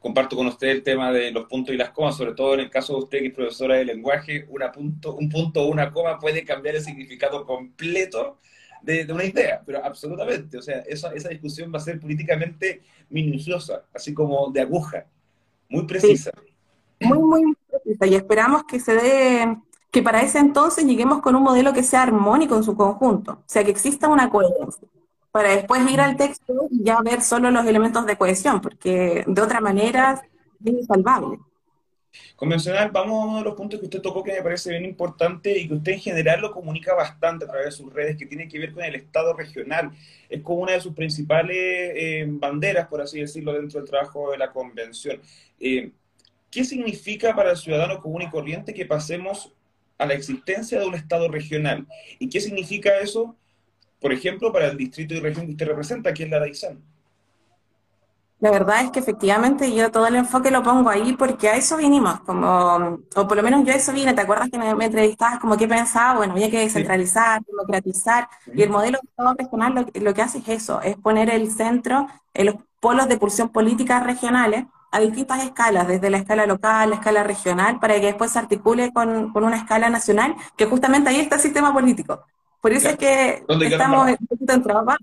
Comparto 0.00 0.36
con 0.36 0.46
usted 0.46 0.68
el 0.68 0.82
tema 0.82 1.10
de 1.10 1.30
los 1.32 1.46
puntos 1.46 1.74
y 1.74 1.78
las 1.78 1.90
comas, 1.90 2.16
sobre 2.16 2.34
todo 2.34 2.54
en 2.54 2.60
el 2.60 2.70
caso 2.70 2.94
de 2.94 2.98
usted 3.04 3.18
que 3.18 3.26
es 3.26 3.34
profesora 3.34 3.76
de 3.76 3.84
lenguaje, 3.84 4.46
una 4.50 4.70
punto, 4.70 5.14
un 5.14 5.28
punto 5.28 5.62
o 5.62 5.66
una 5.66 5.92
coma 5.92 6.18
puede 6.18 6.44
cambiar 6.44 6.76
el 6.76 6.82
significado 6.82 7.44
completo 7.44 8.38
de, 8.82 9.12
una 9.12 9.24
idea, 9.24 9.62
pero 9.64 9.84
absolutamente. 9.84 10.58
O 10.58 10.62
sea, 10.62 10.78
esa, 10.80 11.12
esa 11.12 11.28
discusión 11.28 11.72
va 11.74 11.78
a 11.78 11.82
ser 11.82 11.98
políticamente 11.98 12.82
minuciosa, 13.10 13.82
así 13.92 14.14
como 14.14 14.50
de 14.50 14.60
aguja, 14.60 15.06
muy 15.68 15.86
precisa. 15.86 16.30
Muy, 17.00 17.18
muy 17.18 17.56
y 18.00 18.14
esperamos 18.14 18.64
que 18.64 18.80
se 18.80 18.94
dé, 18.94 19.56
que 19.90 20.02
para 20.02 20.22
ese 20.22 20.38
entonces 20.38 20.84
lleguemos 20.84 21.20
con 21.20 21.34
un 21.36 21.42
modelo 21.42 21.72
que 21.72 21.82
sea 21.82 22.02
armónico 22.02 22.56
en 22.56 22.64
su 22.64 22.76
conjunto, 22.76 23.32
o 23.32 23.44
sea, 23.46 23.64
que 23.64 23.70
exista 23.70 24.08
una 24.08 24.30
coherencia, 24.30 24.88
para 25.36 25.54
después 25.54 25.82
ir 25.90 26.00
al 26.00 26.16
texto 26.16 26.66
y 26.70 26.82
ya 26.82 26.98
ver 27.02 27.20
solo 27.20 27.50
los 27.50 27.66
elementos 27.66 28.06
de 28.06 28.16
cohesión, 28.16 28.62
porque 28.62 29.22
de 29.26 29.42
otra 29.42 29.60
manera 29.60 30.22
es 30.64 30.72
insalvable. 30.72 31.36
Convencional, 32.36 32.90
vamos 32.90 33.22
a 33.22 33.26
uno 33.26 33.38
de 33.40 33.44
los 33.44 33.54
puntos 33.54 33.78
que 33.78 33.84
usted 33.84 34.00
tocó 34.00 34.24
que 34.24 34.32
me 34.32 34.40
parece 34.40 34.70
bien 34.70 34.86
importante 34.86 35.58
y 35.58 35.68
que 35.68 35.74
usted 35.74 35.92
en 35.92 36.00
general 36.00 36.40
lo 36.40 36.52
comunica 36.52 36.94
bastante 36.94 37.44
a 37.44 37.48
través 37.48 37.66
de 37.66 37.72
sus 37.72 37.92
redes, 37.92 38.16
que 38.16 38.24
tiene 38.24 38.48
que 38.48 38.58
ver 38.58 38.72
con 38.72 38.82
el 38.82 38.94
Estado 38.94 39.34
regional. 39.34 39.90
Es 40.30 40.40
como 40.40 40.60
una 40.60 40.72
de 40.72 40.80
sus 40.80 40.94
principales 40.94 41.54
eh, 41.54 42.24
banderas, 42.26 42.88
por 42.88 43.02
así 43.02 43.20
decirlo, 43.20 43.52
dentro 43.52 43.78
del 43.78 43.90
trabajo 43.90 44.30
de 44.30 44.38
la 44.38 44.50
convención. 44.52 45.20
Eh, 45.60 45.90
¿Qué 46.50 46.64
significa 46.64 47.36
para 47.36 47.50
el 47.50 47.58
ciudadano 47.58 48.00
común 48.00 48.22
y 48.22 48.30
corriente 48.30 48.72
que 48.72 48.86
pasemos 48.86 49.52
a 49.98 50.06
la 50.06 50.14
existencia 50.14 50.80
de 50.80 50.86
un 50.86 50.94
Estado 50.94 51.28
regional? 51.28 51.86
¿Y 52.18 52.30
qué 52.30 52.40
significa 52.40 52.98
eso, 53.00 53.36
por 54.06 54.12
ejemplo, 54.12 54.52
para 54.52 54.68
el 54.68 54.76
distrito 54.76 55.14
y 55.14 55.18
región 55.18 55.46
que 55.46 55.50
usted 55.50 55.66
representa, 55.66 56.14
que 56.14 56.22
es 56.22 56.30
la 56.30 56.38
Daizán? 56.38 56.78
La 58.38 58.52
verdad 58.52 58.84
es 58.84 58.92
que 58.92 59.00
efectivamente 59.00 59.74
yo 59.74 59.90
todo 59.90 60.06
el 60.06 60.14
enfoque 60.14 60.52
lo 60.52 60.62
pongo 60.62 60.88
ahí 60.90 61.14
porque 61.14 61.48
a 61.48 61.56
eso 61.56 61.76
vinimos, 61.76 62.20
como, 62.20 63.00
o 63.16 63.26
por 63.26 63.36
lo 63.36 63.42
menos 63.42 63.64
yo 63.64 63.72
a 63.72 63.74
eso 63.74 63.92
vine, 63.92 64.14
¿te 64.14 64.20
acuerdas 64.20 64.48
que 64.48 64.58
me, 64.58 64.84
entrevistabas 64.84 65.40
como 65.40 65.56
que 65.56 65.66
pensaba? 65.66 66.18
Bueno, 66.18 66.34
había 66.34 66.48
que 66.48 66.60
descentralizar, 66.60 67.42
democratizar, 67.42 68.28
y 68.54 68.62
el 68.62 68.70
modelo 68.70 69.00
de 69.02 69.08
Estado 69.08 69.34
regional 69.36 69.74
lo, 69.74 70.00
lo, 70.00 70.14
que 70.14 70.22
hace 70.22 70.38
es 70.38 70.48
eso, 70.50 70.80
es 70.82 70.96
poner 70.96 71.28
el 71.28 71.50
centro 71.50 72.06
en 72.32 72.46
los 72.46 72.54
polos 72.78 73.08
de 73.08 73.16
pulsión 73.16 73.48
política 73.48 73.98
regionales, 73.98 74.66
a 74.92 75.00
distintas 75.00 75.42
escalas, 75.42 75.88
desde 75.88 76.10
la 76.10 76.18
escala 76.18 76.46
local, 76.46 76.90
la 76.90 76.94
escala 76.94 77.24
regional, 77.24 77.80
para 77.80 77.94
que 77.94 78.06
después 78.06 78.30
se 78.30 78.38
articule 78.38 78.92
con, 78.92 79.32
con 79.32 79.42
una 79.42 79.56
escala 79.56 79.90
nacional, 79.90 80.36
que 80.56 80.66
justamente 80.66 81.10
ahí 81.10 81.18
está 81.18 81.34
el 81.34 81.42
sistema 81.42 81.72
político. 81.74 82.24
Por 82.66 82.72
eso 82.72 82.88
es 82.88 82.96
que 82.96 83.44
estamos 83.60 84.08
en 84.08 84.18
un 84.28 84.62
trabajo. 84.64 84.98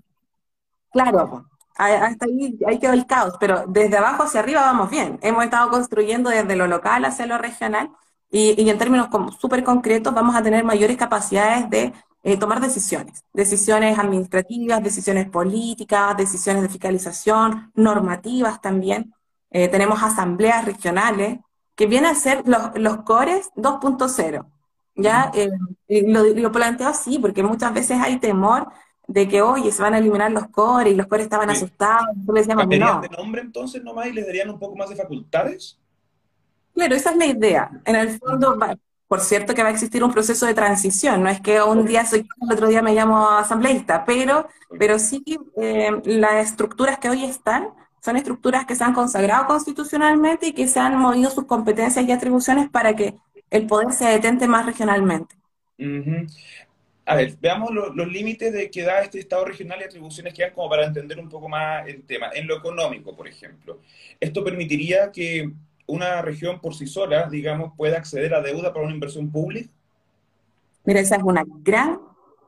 Claro, 0.92 1.46
hasta 1.74 2.26
ahí, 2.26 2.58
ahí 2.66 2.78
quedó 2.78 2.92
el 2.92 3.06
caos, 3.06 3.36
pero 3.40 3.64
desde 3.66 3.96
abajo 3.96 4.24
hacia 4.24 4.40
arriba 4.40 4.60
vamos 4.60 4.90
bien. 4.90 5.18
Hemos 5.22 5.44
estado 5.44 5.70
construyendo 5.70 6.28
desde 6.28 6.56
lo 6.56 6.66
local 6.66 7.06
hacia 7.06 7.24
lo 7.24 7.38
regional 7.38 7.90
y, 8.30 8.62
y 8.62 8.68
en 8.68 8.76
términos 8.76 9.08
súper 9.40 9.64
concretos 9.64 10.12
vamos 10.12 10.36
a 10.36 10.42
tener 10.42 10.62
mayores 10.62 10.98
capacidades 10.98 11.70
de 11.70 11.94
eh, 12.22 12.36
tomar 12.36 12.60
decisiones, 12.60 13.24
decisiones 13.32 13.98
administrativas, 13.98 14.82
decisiones 14.82 15.30
políticas, 15.30 16.18
decisiones 16.18 16.64
de 16.64 16.68
fiscalización, 16.68 17.72
normativas 17.74 18.60
también. 18.60 19.14
Eh, 19.50 19.68
tenemos 19.68 20.02
asambleas 20.02 20.66
regionales 20.66 21.38
que 21.74 21.86
vienen 21.86 22.10
a 22.10 22.14
ser 22.14 22.46
los, 22.46 22.72
los 22.74 23.04
cores 23.04 23.48
2.0. 23.56 24.53
¿ya? 24.94 25.30
Eh, 25.34 25.50
lo, 26.06 26.24
lo 26.24 26.52
planteo 26.52 26.88
así 26.88 27.18
porque 27.18 27.42
muchas 27.42 27.72
veces 27.72 27.98
hay 28.00 28.18
temor 28.18 28.68
de 29.06 29.28
que, 29.28 29.42
oye, 29.42 29.70
se 29.70 29.82
van 29.82 29.94
a 29.94 29.98
eliminar 29.98 30.30
los 30.30 30.48
cores 30.48 30.92
y 30.92 30.96
los 30.96 31.06
cores 31.06 31.24
estaban 31.24 31.50
asustados. 31.50 32.16
Les 32.32 32.46
decíamos, 32.46 32.66
no. 32.66 33.00
de 33.00 33.08
nombre 33.10 33.42
entonces 33.42 33.82
nomás 33.82 34.06
y 34.06 34.12
les 34.12 34.26
darían 34.26 34.50
un 34.50 34.58
poco 34.58 34.76
más 34.76 34.88
de 34.88 34.96
facultades? 34.96 35.78
Claro, 36.74 36.94
esa 36.94 37.10
es 37.10 37.16
la 37.16 37.26
idea. 37.26 37.70
En 37.84 37.96
el 37.96 38.18
fondo, 38.18 38.58
por 39.06 39.20
cierto 39.20 39.54
que 39.54 39.62
va 39.62 39.68
a 39.68 39.72
existir 39.72 40.02
un 40.02 40.12
proceso 40.12 40.46
de 40.46 40.54
transición, 40.54 41.22
no 41.22 41.28
es 41.28 41.40
que 41.40 41.62
un 41.62 41.84
día 41.84 42.04
soy 42.06 42.26
el 42.40 42.52
otro 42.52 42.66
día 42.66 42.82
me 42.82 42.94
llamo 42.94 43.28
asambleísta, 43.28 44.04
pero, 44.04 44.48
pero 44.78 44.98
sí 44.98 45.22
eh, 45.56 45.90
las 46.04 46.46
estructuras 46.46 46.98
que 46.98 47.10
hoy 47.10 47.24
están 47.24 47.68
son 48.02 48.16
estructuras 48.16 48.66
que 48.66 48.74
se 48.74 48.84
han 48.84 48.92
consagrado 48.92 49.46
constitucionalmente 49.46 50.48
y 50.48 50.52
que 50.52 50.66
se 50.66 50.78
han 50.78 50.98
movido 50.98 51.30
sus 51.30 51.44
competencias 51.44 52.04
y 52.04 52.12
atribuciones 52.12 52.68
para 52.68 52.94
que 52.96 53.16
el 53.54 53.68
poder 53.68 53.92
se 53.92 54.06
detente 54.06 54.48
más 54.48 54.66
regionalmente. 54.66 55.36
A 57.06 57.14
ver, 57.14 57.36
veamos 57.40 57.70
los 57.72 58.08
límites 58.08 58.52
de 58.52 58.68
que 58.68 58.82
da 58.82 59.00
este 59.00 59.20
Estado 59.20 59.44
regional 59.44 59.78
y 59.80 59.84
atribuciones 59.84 60.34
que 60.34 60.42
hay 60.42 60.50
como 60.50 60.68
para 60.68 60.84
entender 60.84 61.20
un 61.20 61.28
poco 61.28 61.48
más 61.48 61.86
el 61.86 62.02
tema. 62.02 62.30
En 62.34 62.48
lo 62.48 62.56
económico, 62.56 63.14
por 63.14 63.28
ejemplo, 63.28 63.78
¿esto 64.18 64.42
permitiría 64.42 65.12
que 65.12 65.52
una 65.86 66.20
región 66.20 66.60
por 66.60 66.74
sí 66.74 66.88
sola, 66.88 67.28
digamos, 67.30 67.72
pueda 67.76 67.98
acceder 67.98 68.34
a 68.34 68.42
deuda 68.42 68.72
para 68.72 68.86
una 68.86 68.94
inversión 68.94 69.30
pública? 69.30 69.70
Mira, 70.84 70.98
esa 70.98 71.16
es 71.16 71.22
una 71.22 71.44
gran, 71.46 72.00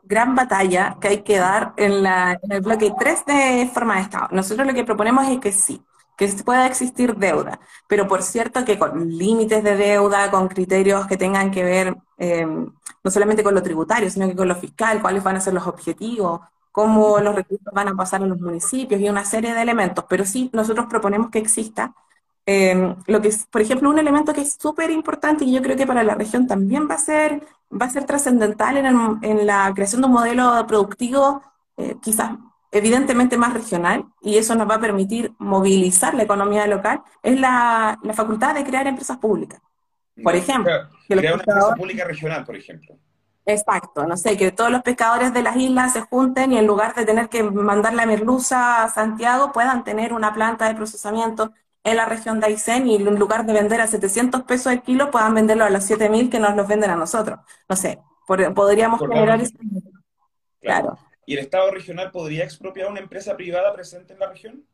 gran 0.02 0.34
batalla 0.34 0.96
que 1.00 1.08
hay 1.08 1.22
que 1.22 1.38
dar 1.38 1.72
en, 1.76 2.02
la, 2.02 2.36
en 2.42 2.50
el 2.50 2.62
bloque 2.62 2.92
3 2.98 3.26
de 3.26 3.70
forma 3.72 3.96
de 3.96 4.02
Estado. 4.02 4.28
Nosotros 4.32 4.66
lo 4.66 4.74
que 4.74 4.82
proponemos 4.82 5.28
es 5.28 5.38
que 5.38 5.52
sí, 5.52 5.80
que 6.16 6.28
pueda 6.44 6.66
existir 6.66 7.14
deuda, 7.16 7.60
pero 7.86 8.08
por 8.08 8.22
cierto 8.22 8.64
que 8.64 8.78
con 8.78 9.08
límites 9.10 9.62
de 9.62 9.76
deuda, 9.76 10.30
con 10.30 10.48
criterios 10.48 11.06
que 11.06 11.16
tengan 11.16 11.50
que 11.50 11.62
ver 11.62 11.96
eh, 12.18 12.46
no 12.46 13.10
solamente 13.10 13.44
con 13.44 13.54
lo 13.54 13.62
tributario, 13.62 14.10
sino 14.10 14.26
que 14.26 14.34
con 14.34 14.48
lo 14.48 14.56
fiscal, 14.56 15.00
cuáles 15.00 15.22
van 15.22 15.36
a 15.36 15.40
ser 15.40 15.54
los 15.54 15.66
objetivos, 15.66 16.40
cómo 16.72 17.20
los 17.20 17.34
recursos 17.34 17.72
van 17.72 17.88
a 17.88 17.94
pasar 17.94 18.22
a 18.22 18.26
los 18.26 18.40
municipios 18.40 19.00
y 19.00 19.08
una 19.08 19.24
serie 19.24 19.54
de 19.54 19.62
elementos. 19.62 20.04
Pero 20.08 20.24
sí, 20.24 20.50
nosotros 20.52 20.86
proponemos 20.90 21.30
que 21.30 21.38
exista 21.38 21.94
eh, 22.46 22.96
lo 23.06 23.22
que 23.22 23.28
es, 23.28 23.46
por 23.46 23.60
ejemplo, 23.60 23.90
un 23.90 23.98
elemento 23.98 24.32
que 24.34 24.42
es 24.42 24.56
súper 24.60 24.90
importante 24.90 25.44
y 25.44 25.52
yo 25.52 25.62
creo 25.62 25.76
que 25.76 25.86
para 25.86 26.02
la 26.04 26.14
región 26.14 26.46
también 26.46 26.88
va 26.90 26.94
a 26.94 26.98
ser, 26.98 27.46
va 27.72 27.86
a 27.86 27.90
ser 27.90 28.04
trascendental 28.04 28.76
en, 28.76 28.86
en, 29.22 29.46
la 29.46 29.72
creación 29.74 30.00
de 30.02 30.06
un 30.08 30.12
modelo 30.14 30.64
productivo 30.66 31.42
eh, 31.76 31.96
quizás 32.02 32.32
evidentemente 32.72 33.36
más 33.36 33.52
regional, 33.52 34.06
y 34.22 34.36
eso 34.38 34.54
nos 34.54 34.68
va 34.68 34.76
a 34.76 34.80
permitir 34.80 35.32
movilizar 35.38 36.14
la 36.14 36.24
economía 36.24 36.66
local, 36.66 37.02
es 37.22 37.38
la, 37.38 37.98
la 38.02 38.12
facultad 38.12 38.54
de 38.54 38.64
crear 38.64 38.86
empresas 38.86 39.18
públicas. 39.18 39.60
Por 40.22 40.34
ejemplo. 40.34 40.72
crear 41.06 41.34
una 41.34 41.42
empresa 41.42 41.74
pública 41.76 42.04
regional, 42.04 42.44
por 42.44 42.56
ejemplo. 42.56 42.96
Exacto, 43.48 44.04
no 44.06 44.16
sé, 44.16 44.36
que 44.36 44.50
todos 44.50 44.72
los 44.72 44.82
pescadores 44.82 45.32
de 45.32 45.42
las 45.42 45.56
islas 45.56 45.92
se 45.92 46.00
junten 46.00 46.52
y 46.52 46.58
en 46.58 46.66
lugar 46.66 46.96
de 46.96 47.04
tener 47.04 47.28
que 47.28 47.44
mandar 47.44 47.94
la 47.94 48.04
merluza 48.04 48.82
a 48.82 48.88
Santiago, 48.88 49.52
puedan 49.52 49.84
tener 49.84 50.12
una 50.12 50.34
planta 50.34 50.66
de 50.66 50.74
procesamiento 50.74 51.52
en 51.84 51.96
la 51.96 52.06
región 52.06 52.40
de 52.40 52.46
Aysén 52.46 52.88
y 52.88 52.96
en 52.96 53.16
lugar 53.16 53.46
de 53.46 53.52
vender 53.52 53.80
a 53.80 53.86
700 53.86 54.42
pesos 54.42 54.72
el 54.72 54.82
kilo, 54.82 55.12
puedan 55.12 55.34
venderlo 55.34 55.64
a 55.64 55.70
los 55.70 55.84
7000 55.84 56.28
que 56.28 56.40
nos 56.40 56.56
los 56.56 56.66
venden 56.66 56.90
a 56.90 56.96
nosotros. 56.96 57.38
No 57.68 57.76
sé, 57.76 58.00
podríamos 58.26 58.98
generar 58.98 59.40
eso. 59.40 59.56
claro. 60.60 60.98
¿Y 61.26 61.34
el 61.34 61.40
Estado 61.40 61.70
regional 61.72 62.12
podría 62.12 62.44
expropiar 62.44 62.88
una 62.88 63.00
empresa 63.00 63.36
privada 63.36 63.72
presente 63.74 64.12
en 64.12 64.20
la 64.20 64.28
región? 64.28 64.64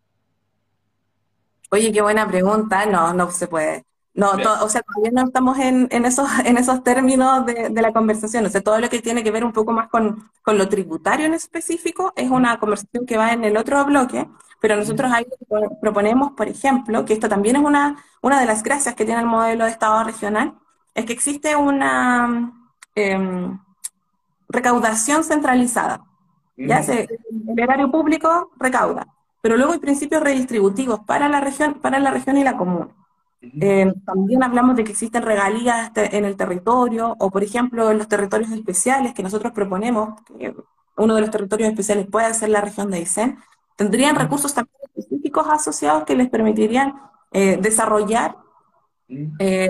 Oye, 1.70 1.90
qué 1.90 2.02
buena 2.02 2.28
pregunta. 2.28 2.84
No, 2.84 3.14
no 3.14 3.30
se 3.30 3.48
puede. 3.48 3.84
No, 4.14 4.32
o 4.32 4.68
sea, 4.68 4.82
todavía 4.82 5.10
no 5.10 5.26
estamos 5.26 5.58
en, 5.58 5.88
en, 5.90 6.04
esos, 6.04 6.28
en 6.44 6.58
esos 6.58 6.84
términos 6.84 7.46
de, 7.46 7.70
de, 7.70 7.82
la 7.82 7.94
conversación. 7.94 8.44
O 8.44 8.50
sea, 8.50 8.60
todo 8.60 8.78
lo 8.78 8.90
que 8.90 9.00
tiene 9.00 9.24
que 9.24 9.30
ver 9.30 9.44
un 9.44 9.52
poco 9.52 9.72
más 9.72 9.88
con, 9.88 10.30
con, 10.42 10.58
lo 10.58 10.68
tributario 10.68 11.24
en 11.24 11.32
específico 11.32 12.12
es 12.14 12.30
una 12.30 12.58
conversación 12.58 13.06
que 13.06 13.16
va 13.16 13.32
en 13.32 13.44
el 13.44 13.56
otro 13.56 13.82
bloque, 13.86 14.28
pero 14.60 14.76
nosotros 14.76 15.10
ahí 15.10 15.24
proponemos, 15.80 16.32
por 16.32 16.48
ejemplo, 16.48 17.06
que 17.06 17.14
esto 17.14 17.30
también 17.30 17.56
es 17.56 17.62
una, 17.62 18.04
una 18.20 18.38
de 18.38 18.46
las 18.46 18.62
gracias 18.62 18.94
que 18.94 19.06
tiene 19.06 19.22
el 19.22 19.26
modelo 19.26 19.64
de 19.64 19.70
Estado 19.70 20.04
regional, 20.04 20.58
es 20.94 21.06
que 21.06 21.14
existe 21.14 21.56
una 21.56 22.52
eh, 22.94 23.18
recaudación 24.50 25.24
centralizada. 25.24 26.04
Ya 26.56 26.82
se, 26.82 27.02
el 27.02 27.58
erario 27.58 27.90
público 27.90 28.50
recauda, 28.58 29.06
pero 29.40 29.56
luego 29.56 29.72
hay 29.72 29.78
principios 29.78 30.22
redistributivos 30.22 31.00
para 31.00 31.28
la 31.28 31.40
región, 31.40 31.74
para 31.74 31.98
la 31.98 32.10
región 32.10 32.36
y 32.36 32.44
la 32.44 32.56
comuna. 32.56 32.88
Eh, 33.60 33.92
también 34.06 34.42
hablamos 34.44 34.76
de 34.76 34.84
que 34.84 34.92
existen 34.92 35.22
regalías 35.22 35.90
en 35.96 36.24
el 36.24 36.36
territorio, 36.36 37.16
o 37.18 37.30
por 37.30 37.42
ejemplo 37.42 37.90
en 37.90 37.98
los 37.98 38.08
territorios 38.08 38.52
especiales 38.52 39.14
que 39.14 39.22
nosotros 39.22 39.52
proponemos, 39.52 40.20
que 40.38 40.54
uno 40.96 41.14
de 41.14 41.20
los 41.20 41.30
territorios 41.30 41.70
especiales 41.70 42.06
puede 42.06 42.32
ser 42.34 42.50
la 42.50 42.60
región 42.60 42.90
de 42.90 42.98
Aysén, 42.98 43.38
tendrían 43.76 44.14
recursos 44.14 44.54
también 44.54 44.76
específicos 44.94 45.46
asociados 45.48 46.04
que 46.04 46.14
les 46.14 46.28
permitirían 46.28 46.94
eh, 47.32 47.58
desarrollar 47.60 48.36
eh, 49.38 49.68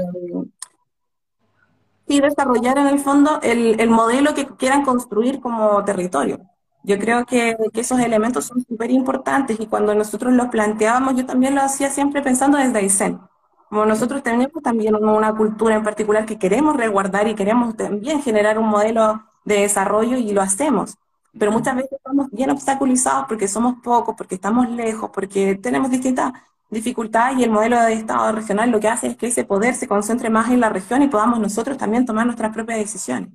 y 2.06 2.20
desarrollar 2.20 2.76
en 2.78 2.88
el 2.88 2.98
fondo 2.98 3.40
el, 3.42 3.80
el 3.80 3.88
modelo 3.88 4.34
que 4.34 4.46
quieran 4.46 4.84
construir 4.84 5.40
como 5.40 5.82
territorio. 5.84 6.40
Yo 6.84 6.98
creo 6.98 7.24
que, 7.24 7.56
esos 7.74 8.00
elementos 8.00 8.46
son 8.46 8.64
súper 8.64 8.90
importantes 8.90 9.58
y 9.60 9.66
cuando 9.66 9.94
nosotros 9.94 10.32
los 10.32 10.48
planteábamos, 10.48 11.14
yo 11.16 11.24
también 11.24 11.54
lo 11.54 11.62
hacía 11.62 11.90
siempre 11.90 12.22
pensando 12.22 12.58
desde 12.58 12.78
Aysén. 12.78 13.20
Como 13.68 13.86
nosotros 13.86 14.22
tenemos 14.22 14.62
también 14.62 14.94
una 14.96 15.34
cultura 15.34 15.76
en 15.76 15.84
particular 15.84 16.26
que 16.26 16.38
queremos 16.38 16.76
resguardar 16.76 17.28
y 17.28 17.34
queremos 17.34 17.76
también 17.76 18.20
generar 18.20 18.58
un 18.58 18.68
modelo 18.68 19.22
de 19.44 19.60
desarrollo 19.60 20.16
y 20.16 20.32
lo 20.32 20.42
hacemos. 20.42 20.96
Pero 21.38 21.52
muchas 21.52 21.76
veces 21.76 21.92
estamos 21.92 22.30
bien 22.30 22.50
obstaculizados 22.50 23.26
porque 23.26 23.48
somos 23.48 23.76
pocos, 23.82 24.14
porque 24.16 24.34
estamos 24.34 24.68
lejos, 24.68 25.10
porque 25.14 25.54
tenemos 25.54 25.90
distintas 25.90 26.32
dificultades 26.68 27.38
y 27.38 27.44
el 27.44 27.50
modelo 27.50 27.80
de 27.80 27.94
Estado 27.94 28.32
regional 28.32 28.70
lo 28.70 28.80
que 28.80 28.88
hace 28.88 29.06
es 29.06 29.16
que 29.16 29.28
ese 29.28 29.44
poder 29.44 29.74
se 29.74 29.88
concentre 29.88 30.30
más 30.30 30.50
en 30.50 30.60
la 30.60 30.68
región 30.68 31.02
y 31.02 31.08
podamos 31.08 31.38
nosotros 31.38 31.78
también 31.78 32.04
tomar 32.04 32.26
nuestras 32.26 32.52
propias 32.52 32.78
decisiones. 32.78 33.30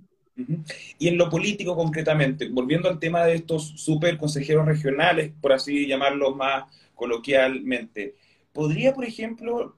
Y 1.00 1.08
en 1.08 1.18
lo 1.18 1.30
político 1.30 1.76
concretamente, 1.76 2.50
volviendo 2.50 2.90
al 2.90 3.00
tema 3.00 3.26
de 3.26 3.36
estos 3.36 3.68
super 3.76 4.18
consejeros 4.18 4.66
regionales, 4.66 5.32
por 5.42 5.54
así 5.54 5.88
llamarlos 5.88 6.36
más 6.36 6.66
coloquialmente, 6.94 8.16
¿podría, 8.54 8.94
por 8.94 9.06
ejemplo, 9.06 9.76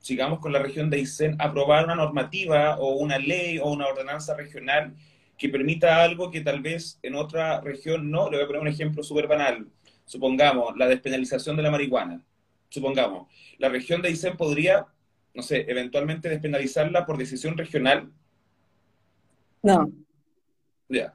sigamos 0.00 0.40
con 0.40 0.52
la 0.52 0.58
región 0.58 0.90
de 0.90 0.98
Aysén, 0.98 1.36
aprobar 1.38 1.84
una 1.84 1.94
normativa 1.94 2.76
o 2.78 2.96
una 2.96 3.18
ley 3.18 3.58
o 3.58 3.72
una 3.72 3.86
ordenanza 3.86 4.36
regional 4.36 4.94
que 5.38 5.48
permita 5.48 6.02
algo 6.02 6.30
que 6.30 6.40
tal 6.40 6.60
vez 6.60 6.98
en 7.02 7.14
otra 7.14 7.60
región 7.60 8.10
no? 8.10 8.30
Le 8.30 8.36
voy 8.36 8.44
a 8.44 8.46
poner 8.46 8.62
un 8.62 8.68
ejemplo 8.68 9.02
súper 9.02 9.26
banal. 9.26 9.66
Supongamos 10.04 10.76
la 10.76 10.88
despenalización 10.88 11.56
de 11.56 11.62
la 11.62 11.70
marihuana. 11.70 12.22
Supongamos, 12.68 13.28
la 13.58 13.68
región 13.68 14.02
de 14.02 14.08
Aysén 14.08 14.36
podría, 14.36 14.86
no 15.32 15.42
sé, 15.42 15.64
eventualmente 15.68 16.28
despenalizarla 16.28 17.06
por 17.06 17.16
decisión 17.16 17.56
regional 17.56 18.10
no. 19.64 19.90
Ya. 20.88 21.14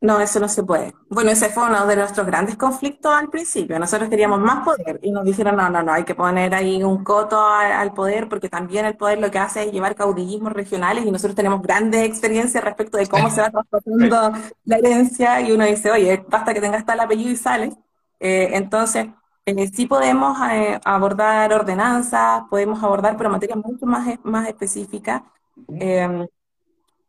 No, 0.00 0.20
eso 0.20 0.38
no 0.38 0.48
se 0.48 0.62
puede. 0.62 0.94
Bueno, 1.08 1.30
ese 1.30 1.48
fue 1.48 1.64
uno 1.64 1.84
de 1.84 1.96
nuestros 1.96 2.24
grandes 2.24 2.56
conflictos 2.56 3.12
al 3.12 3.30
principio. 3.30 3.78
Nosotros 3.80 4.08
queríamos 4.08 4.38
más 4.38 4.64
poder 4.64 5.00
y 5.02 5.10
nos 5.10 5.24
dijeron, 5.24 5.56
no, 5.56 5.68
no, 5.70 5.82
no, 5.82 5.92
hay 5.92 6.04
que 6.04 6.14
poner 6.14 6.54
ahí 6.54 6.84
un 6.84 7.02
coto 7.02 7.40
al, 7.44 7.92
poder 7.94 8.28
porque 8.28 8.48
también 8.48 8.84
el 8.84 8.96
poder 8.96 9.18
lo 9.18 9.30
que 9.30 9.40
hace 9.40 9.64
es 9.64 9.72
llevar 9.72 9.96
caudillismos 9.96 10.52
regionales 10.52 11.04
y 11.04 11.10
nosotros 11.10 11.34
tenemos 11.34 11.62
grandes 11.62 12.04
experiencias 12.04 12.62
respecto 12.62 12.96
de 12.96 13.08
cómo 13.08 13.28
se 13.28 13.40
va 13.40 13.50
traspasando 13.50 14.32
la 14.64 14.76
herencia 14.78 15.40
y 15.40 15.50
uno 15.50 15.64
dice, 15.64 15.90
oye, 15.90 16.24
basta 16.28 16.54
que 16.54 16.60
tengas 16.60 16.86
tal 16.86 17.00
apellido 17.00 17.30
y 17.30 17.36
sale. 17.36 17.72
Eh, 18.20 18.50
entonces, 18.52 19.08
eh, 19.46 19.66
sí 19.66 19.86
podemos 19.86 20.38
eh, 20.52 20.78
abordar 20.84 21.52
ordenanzas, 21.52 22.44
podemos 22.50 22.80
abordar, 22.84 23.16
pero 23.16 23.30
materias 23.30 23.58
mucho 23.58 23.84
más, 23.86 24.06
más 24.22 24.48
específicas. 24.48 25.22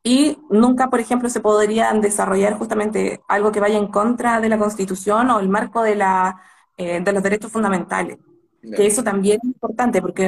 Y 0.03 0.37
nunca, 0.49 0.89
por 0.89 0.99
ejemplo, 0.99 1.29
se 1.29 1.41
podrían 1.41 2.01
desarrollar 2.01 2.57
justamente 2.57 3.21
algo 3.27 3.51
que 3.51 3.59
vaya 3.59 3.77
en 3.77 3.87
contra 3.87 4.39
de 4.39 4.49
la 4.49 4.57
Constitución 4.57 5.29
o 5.29 5.39
el 5.39 5.49
marco 5.49 5.83
de, 5.83 5.95
la, 5.95 6.41
eh, 6.77 7.01
de 7.01 7.11
los 7.13 7.21
derechos 7.23 7.51
fundamentales. 7.51 8.17
que 8.61 8.85
eso 8.87 9.03
también 9.03 9.39
es 9.41 9.47
importante, 9.47 10.01
porque 10.01 10.25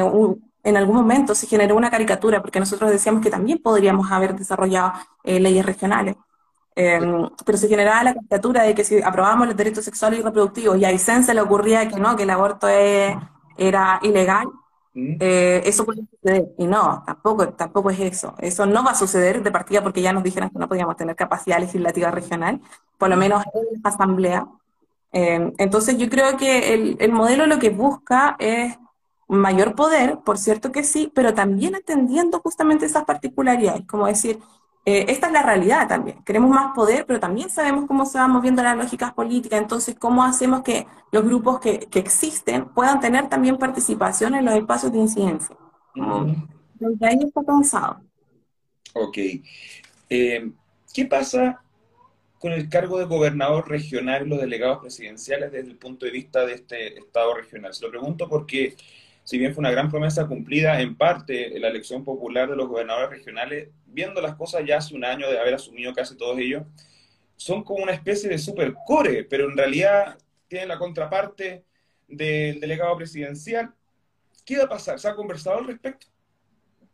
en 0.64 0.78
algún 0.78 0.96
momento 0.96 1.36
se 1.36 1.48
generó 1.48 1.76
una 1.76 1.90
caricatura, 1.92 2.42
porque 2.42 2.60
nosotros 2.60 2.92
decíamos 2.92 3.22
que 3.22 3.30
también 3.30 3.60
podríamos 3.60 4.12
haber 4.12 4.36
desarrollado 4.36 4.94
eh, 5.24 5.40
leyes 5.40 5.66
regionales. 5.66 6.16
Em, 6.76 7.30
pero 7.46 7.58
se 7.58 7.68
generaba 7.68 8.04
la 8.04 8.14
caricatura 8.14 8.64
de 8.64 8.74
que 8.76 8.84
si 8.86 9.02
aprobábamos 9.02 9.48
los 9.48 9.58
derechos 9.58 9.84
sexuales 9.84 10.20
y 10.20 10.24
reproductivos 10.24 10.78
y 10.78 10.86
a 10.86 10.90
Aysén 10.90 11.24
se 11.24 11.34
le 11.34 11.42
ocurría 11.42 11.88
que 11.90 12.00
no, 12.00 12.16
que 12.16 12.24
el 12.24 12.30
aborto 12.30 12.68
era 12.70 14.00
ilegal, 14.02 14.48
mm. 14.94 15.16
eh, 15.20 15.62
eso 15.66 15.86
puede 15.86 16.02
suceder. 16.10 16.54
Y 16.58 16.68
no, 16.68 17.04
tampoco, 17.06 17.50
tampoco 17.54 17.90
es 17.90 18.00
eso. 18.00 18.36
Eso 18.40 18.66
no 18.66 18.84
va 18.84 18.92
a 18.92 18.96
suceder 18.96 19.44
de 19.44 19.52
partida 19.52 19.82
porque 19.84 20.02
ya 20.02 20.14
nos 20.14 20.24
dijeron 20.24 20.50
que 20.50 20.60
no 20.60 20.68
podíamos 20.68 20.98
tener 20.98 21.16
capacidad 21.16 21.60
legislativa 21.60 22.12
regional, 22.12 22.62
por 22.98 23.10
lo 23.10 23.16
mm. 23.16 23.20
menos 23.20 23.44
en 23.54 23.82
la 23.84 23.90
asamblea. 23.90 24.48
Em, 25.12 25.54
entonces 25.58 25.98
yo 25.98 26.10
creo 26.10 26.38
que 26.38 26.74
el, 26.74 26.98
el 27.00 27.12
modelo 27.12 27.46
lo 27.46 27.60
que 27.60 27.70
busca 27.70 28.36
es 28.40 28.78
mayor 29.28 29.76
poder, 29.76 30.20
por 30.26 30.38
cierto 30.38 30.72
que 30.72 30.84
sí, 30.84 31.12
pero 31.14 31.34
también 31.34 31.76
atendiendo 31.76 32.40
justamente 32.40 32.86
esas 32.86 33.06
particularidades, 33.06 33.86
como 33.88 34.08
decir, 34.08 34.40
eh, 34.84 35.06
esta 35.10 35.28
es 35.28 35.34
la 35.34 35.44
realidad 35.44 35.88
también. 35.88 36.24
Queremos 36.24 36.50
más 36.50 36.74
poder, 36.74 37.06
pero 37.06 37.20
también 37.20 37.50
sabemos 37.50 37.86
cómo 37.88 38.06
se 38.06 38.18
van 38.18 38.32
moviendo 38.32 38.64
las 38.64 38.76
lógicas 38.76 39.14
políticas. 39.14 39.62
Entonces, 39.62 39.96
¿cómo 39.98 40.24
hacemos 40.24 40.64
que 40.64 40.88
los 41.12 41.24
grupos 41.24 41.60
que, 41.60 41.80
que 41.80 42.00
existen 42.00 42.66
puedan 42.70 43.00
tener 43.00 43.30
también 43.30 43.58
participación 43.58 44.36
en 44.36 44.46
los 44.46 44.56
espacios 44.56 44.92
de 44.92 44.98
incidencia? 45.00 45.56
Desde 46.76 47.08
ahí 47.08 47.20
está 47.24 47.42
pensado. 47.42 48.02
Ok. 48.94 49.18
Eh, 50.10 50.52
¿Qué 50.94 51.06
pasa 51.06 51.62
con 52.40 52.52
el 52.52 52.68
cargo 52.70 52.98
de 52.98 53.06
gobernador 53.06 53.70
regional 53.70 54.26
y 54.26 54.30
los 54.30 54.42
delegados 54.42 54.80
presidenciales 54.80 55.52
desde 55.52 55.70
el 55.70 55.78
punto 55.78 56.06
de 56.06 56.12
vista 56.12 56.46
de 56.46 56.54
este 56.54 56.98
Estado 56.98 57.36
regional? 57.36 57.74
Se 57.74 57.86
lo 57.86 57.92
pregunto 57.92 58.28
porque 58.28 58.76
si 59.32 59.38
bien 59.38 59.54
fue 59.54 59.62
una 59.62 59.72
gran 59.72 59.90
promesa 59.90 60.28
cumplida 60.28 60.82
en 60.82 60.98
parte 60.98 61.56
en 61.56 61.62
la 61.62 61.70
elección 61.70 62.04
popular 62.04 62.50
de 62.50 62.58
los 62.58 62.68
gobernadores 62.68 63.12
regionales, 63.12 63.70
viendo 63.86 64.20
las 64.20 64.36
cosas 64.36 64.62
ya 64.68 64.80
hace 64.80 64.94
un 64.94 65.06
año 65.06 65.32
de 65.32 65.40
haber 65.40 65.54
asumido 65.54 65.94
casi 65.94 66.18
todos 66.18 66.38
ellos, 66.38 66.64
son 67.38 67.64
como 67.64 67.82
una 67.82 67.94
especie 67.94 68.28
de 68.28 68.38
supercore, 68.38 69.24
pero 69.24 69.50
en 69.50 69.56
realidad 69.56 70.18
tienen 70.50 70.68
la 70.68 70.78
contraparte 70.78 71.64
del 72.10 72.60
delegado 72.60 72.98
presidencial. 72.98 73.74
¿Qué 74.44 74.58
va 74.58 74.66
a 74.66 74.70
pasar? 74.70 75.00
¿Se 75.00 75.08
ha 75.08 75.16
conversado 75.16 75.60
al 75.60 75.68
respecto? 75.68 76.08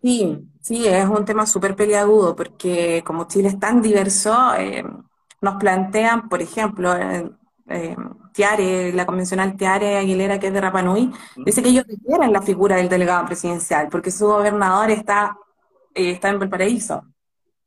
Sí, 0.03 0.37
sí, 0.61 0.87
es 0.87 1.05
un 1.05 1.25
tema 1.25 1.47
súper 1.47 1.75
peleagudo 1.75 2.35
porque 2.35 3.01
como 3.03 3.27
Chile 3.27 3.47
es 3.47 3.59
tan 3.59 3.81
diverso, 3.81 4.53
eh, 4.59 4.83
nos 5.41 5.55
plantean, 5.55 6.29
por 6.29 6.43
ejemplo, 6.43 6.93
eh, 7.69 7.95
Tiare, 8.33 8.93
la 8.93 9.05
convencional 9.05 9.55
Tiare 9.55 9.97
Aguilera, 9.97 10.39
que 10.39 10.47
es 10.47 10.53
de 10.53 10.61
Rapanui, 10.61 11.11
dice 11.37 11.61
que 11.61 11.69
ellos 11.69 11.85
quieren 12.05 12.31
la 12.31 12.41
figura 12.41 12.77
del 12.77 12.89
delegado 12.89 13.25
presidencial, 13.25 13.89
porque 13.89 14.11
su 14.11 14.27
gobernador 14.27 14.91
está, 14.91 15.37
eh, 15.93 16.11
está 16.11 16.29
en 16.29 16.39
Valparaíso. 16.39 17.03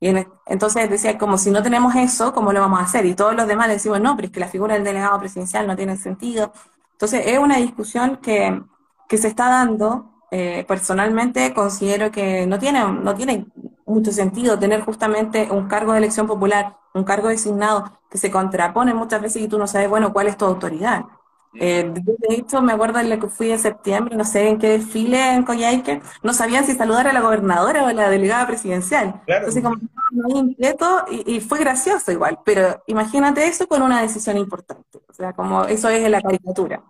Y 0.01 0.09
entonces 0.47 0.89
decía, 0.89 1.19
como 1.19 1.37
si 1.37 1.51
no 1.51 1.63
tenemos 1.63 1.95
eso, 1.95 2.33
¿cómo 2.33 2.53
lo 2.53 2.61
vamos 2.61 2.81
a 2.81 2.85
hacer? 2.85 3.05
Y 3.05 3.15
todos 3.15 3.35
los 3.37 3.47
demás 3.47 3.69
decimos, 3.69 4.01
no, 4.01 4.17
pero 4.17 4.27
es 4.27 4.33
que 4.33 4.41
la 4.41 4.49
figura 4.49 4.75
del 4.75 4.85
delegado 4.85 5.19
presidencial 5.19 5.67
no 5.67 5.77
tiene 5.77 5.97
sentido. 5.99 6.53
Entonces 6.93 7.27
es 7.27 7.39
una 7.39 7.59
discusión 7.59 8.17
que, 8.17 8.63
que 9.09 9.19
se 9.19 9.29
está 9.29 9.51
dando. 9.51 10.20
Eh, 10.31 10.65
personalmente 10.69 11.53
considero 11.53 12.13
que 12.13 12.47
no 12.47 12.59
tiene, 12.59 12.85
no 12.85 13.15
tiene 13.17 13.47
mucho 13.85 14.13
sentido 14.13 14.59
tener 14.59 14.81
justamente 14.81 15.49
un 15.51 15.67
cargo 15.67 15.93
de 15.93 15.99
elección 15.99 16.27
popular, 16.29 16.77
un 16.95 17.05
cargo 17.05 17.29
designado 17.29 17.99
que 18.09 18.19
se 18.19 18.31
contrapone 18.31 18.95
muchas 18.95 19.21
veces 19.21 19.43
y 19.43 19.49
tú 19.49 19.59
no 19.59 19.67
sabes, 19.67 19.89
bueno, 19.89 20.13
cuál 20.13 20.29
es 20.29 20.37
tu 20.37 20.45
autoridad. 20.45 21.05
Eh, 21.55 21.93
de 21.93 22.35
hecho, 22.37 22.63
me 22.63 22.73
acuerdo 22.73 23.01
en 23.01 23.11
lo 23.11 23.19
que 23.19 23.27
fui 23.27 23.51
en 23.51 23.59
septiembre, 23.59 24.17
no 24.17 24.25
sé 24.25 24.49
en 24.49 24.59
qué 24.59 24.69
desfile 24.69 25.35
en 25.35 25.43
Coyhaique, 25.43 26.01
no 26.23 26.33
sabían 26.33 26.65
si 26.65 26.75
saludar 26.75 27.09
a 27.09 27.13
la 27.13 27.21
gobernadora 27.21 27.83
o 27.83 27.87
a 27.89 27.93
la 27.93 28.09
delegada 28.09 28.47
presidencial. 28.47 29.21
Entonces, 29.27 29.63
como 29.63 29.77
muy 30.13 30.39
inquieto 30.39 31.05
y, 31.11 31.37
y, 31.37 31.41
fue 31.41 31.59
gracioso 31.59 32.13
igual, 32.13 32.39
pero 32.45 32.83
imagínate 32.87 33.47
eso 33.47 33.67
con 33.67 33.83
una 33.83 34.01
decisión 34.01 34.39
importante. 34.39 35.01
O 35.09 35.13
sea, 35.13 35.33
como 35.33 35.65
eso 35.65 35.89
es 35.89 36.09
la 36.09 36.21
caricatura. 36.23 36.83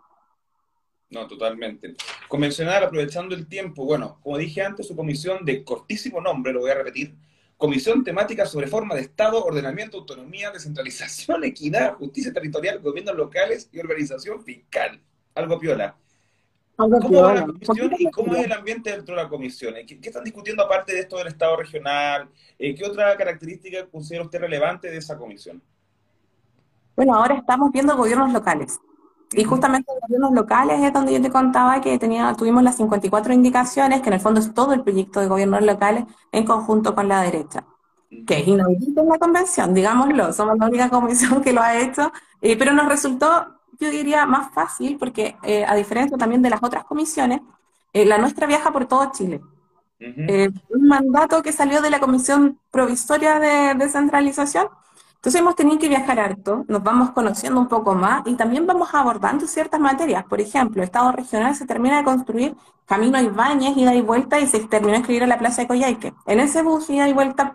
No, 1.10 1.26
totalmente. 1.26 1.96
Convencional, 2.28 2.84
aprovechando 2.84 3.34
el 3.34 3.48
tiempo, 3.48 3.84
bueno, 3.84 4.18
como 4.22 4.38
dije 4.38 4.62
antes, 4.62 4.86
su 4.86 4.94
comisión 4.94 5.44
de 5.44 5.64
cortísimo 5.64 6.20
nombre, 6.20 6.52
lo 6.52 6.60
voy 6.60 6.70
a 6.70 6.74
repetir, 6.74 7.16
Comisión 7.60 8.02
Temática 8.02 8.46
sobre 8.46 8.68
Forma 8.68 8.94
de 8.94 9.02
Estado, 9.02 9.44
Ordenamiento, 9.44 9.98
Autonomía, 9.98 10.50
Descentralización, 10.50 11.44
Equidad, 11.44 11.94
Justicia 11.94 12.32
Territorial, 12.32 12.78
Gobiernos 12.78 13.14
Locales 13.16 13.68
y 13.70 13.80
Organización 13.80 14.42
Fiscal. 14.42 14.98
Algo 15.34 15.58
piola. 15.58 15.94
¿Cómo 16.76 17.20
va 17.20 17.34
la 17.34 17.44
comisión 17.44 17.92
y 17.98 18.10
cómo 18.10 18.34
es 18.34 18.46
el 18.46 18.52
ambiente 18.52 18.90
dentro 18.90 19.14
de 19.14 19.22
la 19.22 19.28
comisión? 19.28 19.74
¿Qué, 19.86 19.98
están 20.02 20.24
discutiendo 20.24 20.62
aparte 20.62 20.94
de 20.94 21.00
esto 21.00 21.18
del 21.18 21.26
Estado 21.26 21.54
regional? 21.56 22.30
Eh, 22.58 22.74
¿Qué 22.74 22.82
otra 22.82 23.14
característica 23.18 23.84
considera 23.86 24.24
usted 24.24 24.40
relevante 24.40 24.90
de 24.90 24.96
esa 24.96 25.18
comisión? 25.18 25.62
Bueno, 26.96 27.14
ahora 27.14 27.34
estamos 27.34 27.70
viendo 27.72 27.94
gobiernos 27.94 28.32
locales. 28.32 28.80
Y 29.32 29.44
justamente 29.44 29.92
en 29.92 30.00
gobiernos 30.00 30.32
locales 30.32 30.82
es 30.82 30.92
donde 30.92 31.12
yo 31.12 31.22
te 31.22 31.30
contaba 31.30 31.80
que 31.80 31.98
tenía, 31.98 32.34
tuvimos 32.34 32.64
las 32.64 32.76
54 32.76 33.32
indicaciones, 33.32 34.00
que 34.00 34.08
en 34.08 34.14
el 34.14 34.20
fondo 34.20 34.40
es 34.40 34.52
todo 34.52 34.72
el 34.72 34.82
proyecto 34.82 35.20
de 35.20 35.28
gobiernos 35.28 35.62
locales 35.62 36.04
en 36.32 36.44
conjunto 36.44 36.96
con 36.96 37.06
la 37.06 37.22
derecha, 37.22 37.64
que 38.26 38.40
es 38.40 38.48
inaudito 38.48 39.02
en 39.02 39.08
la 39.08 39.18
convención, 39.18 39.72
digámoslo, 39.72 40.32
somos 40.32 40.58
la 40.58 40.66
única 40.66 40.90
comisión 40.90 41.42
que 41.42 41.52
lo 41.52 41.60
ha 41.62 41.78
hecho, 41.78 42.12
eh, 42.42 42.56
pero 42.58 42.72
nos 42.72 42.88
resultó, 42.88 43.46
yo 43.78 43.90
diría, 43.90 44.26
más 44.26 44.52
fácil, 44.52 44.98
porque 44.98 45.36
eh, 45.44 45.64
a 45.64 45.76
diferencia 45.76 46.18
también 46.18 46.42
de 46.42 46.50
las 46.50 46.62
otras 46.62 46.84
comisiones, 46.84 47.40
eh, 47.92 48.04
la 48.04 48.18
nuestra 48.18 48.48
viaja 48.48 48.72
por 48.72 48.86
todo 48.86 49.12
Chile. 49.12 49.40
un 50.70 50.88
mandato 50.88 51.42
que 51.42 51.52
salió 51.52 51.82
de 51.82 51.90
la 51.90 52.00
Comisión 52.00 52.58
Provisoria 52.70 53.38
de 53.38 53.74
Descentralización 53.74 54.68
entonces 55.20 55.42
hemos 55.42 55.54
tenido 55.54 55.78
que 55.78 55.90
viajar 55.90 56.18
harto, 56.18 56.64
nos 56.66 56.82
vamos 56.82 57.10
conociendo 57.10 57.60
un 57.60 57.68
poco 57.68 57.94
más 57.94 58.22
y 58.24 58.36
también 58.36 58.66
vamos 58.66 58.88
abordando 58.94 59.46
ciertas 59.46 59.78
materias. 59.78 60.24
Por 60.24 60.40
ejemplo, 60.40 60.82
Estado 60.82 61.12
regional 61.12 61.54
se 61.54 61.66
termina 61.66 61.98
de 61.98 62.04
construir 62.04 62.56
Camino 62.86 63.20
Ibáñez, 63.20 63.76
ida 63.76 63.94
y 63.94 64.00
vuelta, 64.00 64.40
y 64.40 64.46
se 64.46 64.60
terminó 64.60 64.92
de 64.92 65.00
escribir 65.00 65.24
a 65.24 65.26
la 65.26 65.36
Plaza 65.38 65.60
de 65.60 65.68
Coyhaique. 65.68 66.14
En 66.24 66.40
ese 66.40 66.62
bus, 66.62 66.88
ida 66.88 67.06
y 67.06 67.12
vuelta, 67.12 67.54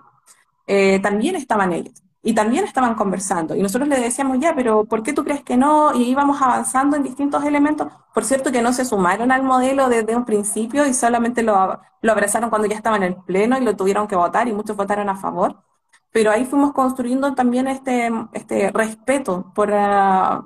eh, 0.68 1.00
también 1.00 1.36
estaban 1.36 1.74
ellos. 1.74 2.04
Y 2.22 2.36
también 2.36 2.66
estaban 2.66 2.94
conversando. 2.94 3.56
Y 3.56 3.64
nosotros 3.64 3.90
le 3.90 4.00
decíamos, 4.00 4.40
ya, 4.40 4.54
pero 4.54 4.86
¿por 4.86 5.02
qué 5.02 5.14
tú 5.14 5.24
crees 5.24 5.42
que 5.44 5.58
no? 5.58 5.92
Y 5.96 6.04
íbamos 6.04 6.40
avanzando 6.44 6.98
en 6.98 7.02
distintos 7.04 7.44
elementos. 7.46 7.88
Por 8.14 8.26
cierto, 8.26 8.52
que 8.52 8.62
no 8.62 8.74
se 8.74 8.86
sumaron 8.86 9.32
al 9.32 9.42
modelo 9.42 9.90
desde 9.90 10.16
un 10.16 10.26
principio 10.26 10.86
y 10.86 10.94
solamente 10.94 11.42
lo, 11.42 11.80
lo 12.02 12.12
abrazaron 12.12 12.52
cuando 12.52 12.68
ya 12.68 12.76
estaban 12.76 13.02
en 13.02 13.14
el 13.14 13.24
pleno 13.24 13.58
y 13.58 13.62
lo 13.62 13.76
tuvieron 13.76 14.08
que 14.08 14.16
votar 14.16 14.48
y 14.48 14.54
muchos 14.54 14.78
votaron 14.78 15.10
a 15.10 15.16
favor 15.16 15.65
pero 16.16 16.32
ahí 16.32 16.46
fuimos 16.46 16.72
construyendo 16.72 17.36
también 17.36 17.68
este, 17.68 18.10
este 18.32 18.72
respeto 18.72 19.52
por, 19.54 19.68
la, 19.68 20.46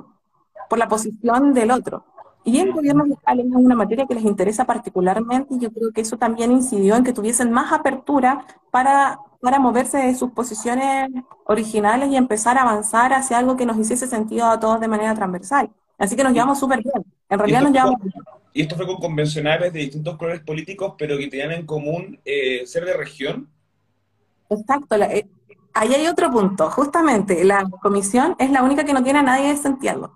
por 0.67 0.79
la 0.79 0.87
posición 0.87 1.53
del 1.53 1.69
otro. 1.69 2.03
Y 2.43 2.57
en 2.57 2.71
gobiernos 2.71 3.07
locales 3.07 3.45
es 3.45 3.51
una 3.53 3.75
materia 3.75 4.07
que 4.07 4.15
les 4.15 4.23
interesa 4.23 4.65
particularmente 4.65 5.53
y 5.53 5.59
yo 5.59 5.71
creo 5.71 5.91
que 5.91 6.01
eso 6.01 6.17
también 6.17 6.51
incidió 6.51 6.95
en 6.95 7.03
que 7.03 7.13
tuviesen 7.13 7.51
más 7.51 7.71
apertura 7.71 8.47
para, 8.71 9.19
para 9.41 9.59
moverse 9.59 9.99
de 9.99 10.15
sus 10.15 10.31
posiciones 10.31 11.07
originales 11.45 12.09
y 12.09 12.15
empezar 12.15 12.57
a 12.57 12.63
avanzar 12.63 13.13
hacia 13.13 13.37
algo 13.37 13.55
que 13.55 13.67
nos 13.67 13.77
hiciese 13.77 14.07
sentido 14.07 14.47
a 14.47 14.59
todos 14.59 14.79
de 14.79 14.87
manera 14.87 15.13
transversal. 15.13 15.69
Así 15.99 16.15
que 16.15 16.23
nos 16.23 16.33
llevamos 16.33 16.57
súper 16.57 16.81
bien. 16.81 17.05
En 17.29 17.37
realidad 17.37 17.61
nos 17.61 17.73
llevamos 17.73 18.01
bien. 18.01 18.13
Y 18.53 18.63
esto 18.63 18.75
fue 18.75 18.87
con 18.87 18.97
convencionales 18.97 19.71
de 19.71 19.81
distintos 19.81 20.17
colores 20.17 20.41
políticos, 20.41 20.95
pero 20.97 21.15
que 21.15 21.27
tenían 21.27 21.51
en 21.51 21.67
común 21.67 22.19
eh, 22.25 22.65
ser 22.65 22.85
de 22.85 22.97
región. 22.97 23.47
Exacto. 24.49 24.97
La, 24.97 25.05
eh, 25.13 25.29
ahí 25.73 25.93
hay 25.93 26.07
otro 26.07 26.31
punto. 26.31 26.69
Justamente, 26.71 27.43
la 27.43 27.69
comisión 27.81 28.35
es 28.39 28.51
la 28.51 28.63
única 28.63 28.83
que 28.83 28.93
no 28.93 29.03
tiene 29.03 29.19
a 29.19 29.23
nadie 29.23 29.49
de 29.49 29.57
Santiago. 29.57 30.13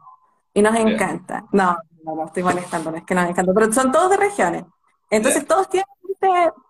Y 0.53 0.61
nos 0.61 0.75
encanta. 0.75 1.45
No, 1.51 1.77
no, 2.03 2.15
no 2.15 2.25
estoy 2.25 2.43
molestando, 2.43 2.91
no 2.91 2.97
es 2.97 3.03
que 3.03 3.15
nos 3.15 3.29
encanta, 3.29 3.53
pero 3.53 3.71
son 3.73 3.91
todos 3.91 4.11
de 4.11 4.17
regiones. 4.17 4.65
Entonces 5.09 5.45
todos 5.45 5.69
tienen, 5.69 5.87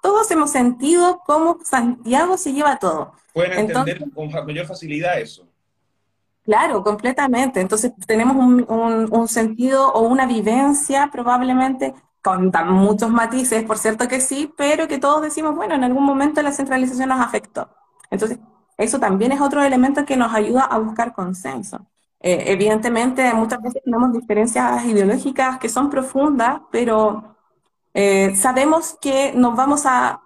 todos 0.01 0.29
hemos 0.31 0.51
sentido 0.51 1.21
cómo 1.25 1.59
Santiago 1.63 2.37
se 2.37 2.53
lleva 2.53 2.77
todo. 2.77 3.13
Pueden 3.33 3.59
entender 3.59 4.03
con 4.13 4.31
mayor 4.45 4.65
facilidad 4.65 5.19
eso. 5.19 5.47
Claro, 6.43 6.83
completamente. 6.83 7.61
Entonces 7.61 7.93
tenemos 8.05 8.35
un, 8.35 8.65
un, 9.11 9.27
sentido 9.27 9.91
o 9.93 10.01
una 10.01 10.25
vivencia 10.25 11.09
probablemente 11.11 11.93
con 12.21 12.51
muchos 12.67 13.09
matices, 13.09 13.63
por 13.63 13.77
cierto 13.77 14.07
que 14.07 14.19
sí, 14.19 14.53
pero 14.57 14.87
que 14.87 14.97
todos 14.97 15.21
decimos, 15.21 15.55
bueno, 15.55 15.75
en 15.75 15.83
algún 15.83 16.03
momento 16.03 16.41
la 16.41 16.51
centralización 16.51 17.09
nos 17.09 17.21
afectó. 17.21 17.69
Entonces, 18.09 18.39
eso 18.77 18.99
también 18.99 19.31
es 19.31 19.41
otro 19.41 19.61
elemento 19.63 20.05
que 20.05 20.17
nos 20.17 20.33
ayuda 20.33 20.63
a 20.63 20.77
buscar 20.79 21.13
consenso. 21.13 21.87
Eh, 22.19 22.45
evidentemente, 22.47 23.33
muchas 23.33 23.61
veces 23.61 23.81
tenemos 23.83 24.13
diferencias 24.13 24.85
ideológicas 24.85 25.59
que 25.59 25.69
son 25.69 25.89
profundas, 25.89 26.61
pero 26.71 27.35
eh, 27.93 28.35
sabemos 28.35 28.97
que 29.01 29.33
nos 29.33 29.55
vamos 29.55 29.85
a 29.85 30.19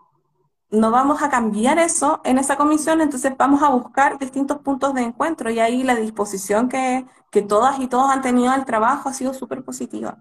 no 0.70 0.92
vamos 0.92 1.22
a 1.24 1.30
cambiar 1.30 1.80
eso 1.80 2.22
en 2.26 2.38
esa 2.38 2.58
comisión, 2.58 3.00
entonces 3.00 3.32
vamos 3.38 3.64
a 3.64 3.70
buscar 3.70 4.20
distintos 4.20 4.58
puntos 4.60 4.94
de 4.94 5.02
encuentro 5.02 5.50
y 5.50 5.60
ahí 5.60 5.84
la 5.84 5.96
disposición 5.96 6.68
que, 6.68 7.06
que 7.32 7.42
todas 7.42 7.80
y 7.80 7.88
todos 7.88 8.12
han 8.12 8.22
tenido 8.22 8.52
al 8.52 8.66
trabajo 8.66 9.08
ha 9.08 9.14
sido 9.14 9.34
súper 9.34 9.64
positiva. 9.64 10.18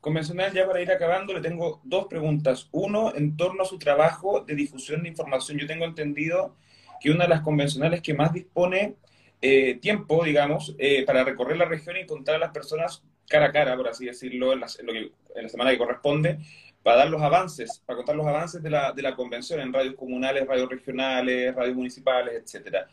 Convencional, 0.00 0.52
ya 0.52 0.66
para 0.66 0.80
ir 0.80 0.90
acabando, 0.90 1.32
le 1.32 1.40
tengo 1.40 1.80
dos 1.84 2.06
preguntas. 2.06 2.68
Uno, 2.72 3.14
en 3.14 3.36
torno 3.36 3.62
a 3.62 3.66
su 3.66 3.78
trabajo 3.78 4.40
de 4.40 4.54
difusión 4.54 5.02
de 5.02 5.08
información. 5.08 5.58
Yo 5.58 5.66
tengo 5.66 5.84
entendido 5.84 6.56
que 7.00 7.10
una 7.10 7.24
de 7.24 7.30
las 7.30 7.42
convencionales 7.42 8.02
que 8.02 8.14
más 8.14 8.32
dispone 8.32 8.96
eh, 9.40 9.76
tiempo, 9.80 10.24
digamos, 10.24 10.74
eh, 10.78 11.04
para 11.04 11.24
recorrer 11.24 11.56
la 11.58 11.66
región 11.66 11.96
y 11.96 12.00
encontrar 12.00 12.36
a 12.36 12.40
las 12.40 12.50
personas 12.52 13.02
cara 13.28 13.46
a 13.46 13.52
cara, 13.52 13.76
por 13.76 13.88
así 13.88 14.06
decirlo, 14.06 14.52
en, 14.52 14.62
en 14.62 15.42
la 15.42 15.48
semana 15.48 15.70
que 15.70 15.78
corresponde, 15.78 16.38
para 16.82 16.98
dar 16.98 17.10
los 17.10 17.20
avances, 17.22 17.82
para 17.84 17.96
contar 17.96 18.14
los 18.16 18.26
avances 18.26 18.62
de 18.62 18.70
la, 18.70 18.92
de 18.92 19.02
la 19.02 19.14
convención 19.16 19.60
en 19.60 19.72
radios 19.72 19.96
comunales, 19.96 20.46
radios 20.46 20.68
regionales, 20.70 21.54
radios 21.54 21.76
municipales, 21.76 22.34
etcétera. 22.42 22.88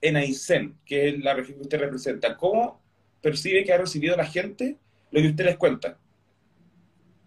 En 0.00 0.16
Aysén, 0.16 0.78
que 0.84 1.08
es 1.08 1.20
la 1.20 1.34
región 1.34 1.56
que 1.58 1.62
usted 1.62 1.80
representa, 1.80 2.36
¿cómo 2.36 2.80
percibe 3.22 3.64
que 3.64 3.72
ha 3.72 3.78
recibido 3.78 4.16
la 4.16 4.26
gente 4.26 4.78
lo 5.10 5.20
que 5.20 5.28
usted 5.28 5.44
les 5.46 5.56
cuenta? 5.56 5.98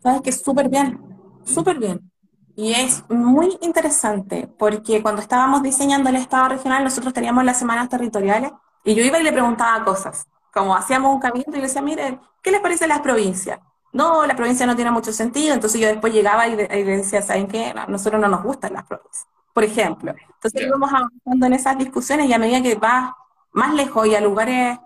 Sabes 0.04 0.22
que 0.22 0.32
súper 0.32 0.70
bien, 0.70 1.00
súper 1.46 1.80
bien. 1.80 2.12
Y 2.56 2.74
es 2.74 3.04
muy 3.10 3.58
interesante 3.62 4.48
porque 4.60 5.02
cuando 5.02 5.22
estábamos 5.22 5.64
diseñando 5.64 6.10
el 6.10 6.18
Estado 6.18 6.50
regional, 6.50 6.84
nosotros 6.84 7.14
teníamos 7.14 7.44
las 7.44 7.58
semanas 7.58 7.90
territoriales 7.90 8.52
y 8.84 8.94
yo 8.94 9.04
iba 9.04 9.20
y 9.20 9.24
le 9.24 9.32
preguntaba 9.32 9.84
cosas, 9.84 10.28
como 10.54 10.76
hacíamos 10.76 11.14
un 11.14 11.20
camino 11.20 11.46
y 11.48 11.56
le 11.56 11.62
decía, 11.62 11.82
mire, 11.82 12.20
¿qué 12.42 12.52
les 12.52 12.62
parece 12.62 12.88
las 12.88 13.00
provincias? 13.00 13.60
No, 13.92 14.26
la 14.26 14.36
provincia 14.36 14.66
no 14.66 14.76
tiene 14.76 14.92
mucho 14.92 15.12
sentido, 15.12 15.54
entonces 15.54 15.80
yo 15.80 15.88
después 15.88 16.14
llegaba 16.14 16.48
y, 16.48 16.56
le 16.56 16.68
decía, 16.68 17.22
¿saben 17.22 17.48
qué? 17.48 17.74
A 17.76 17.88
nosotros 17.88 18.22
no 18.22 18.28
nos 18.28 18.44
gustan 18.44 18.74
las 18.74 18.84
provincias, 18.84 19.28
por 19.52 19.64
ejemplo. 19.64 20.14
Entonces 20.36 20.62
íbamos 20.62 20.92
avanzando 20.92 21.46
en 21.46 21.54
esas 21.54 21.78
discusiones 21.78 22.28
y 22.28 22.34
a 22.34 22.40
medida 22.40 22.62
que 22.62 22.76
va 22.76 23.16
más 23.52 23.74
lejos 23.74 24.06
y 24.08 24.16
a 24.16 24.22
lugares 24.22 24.80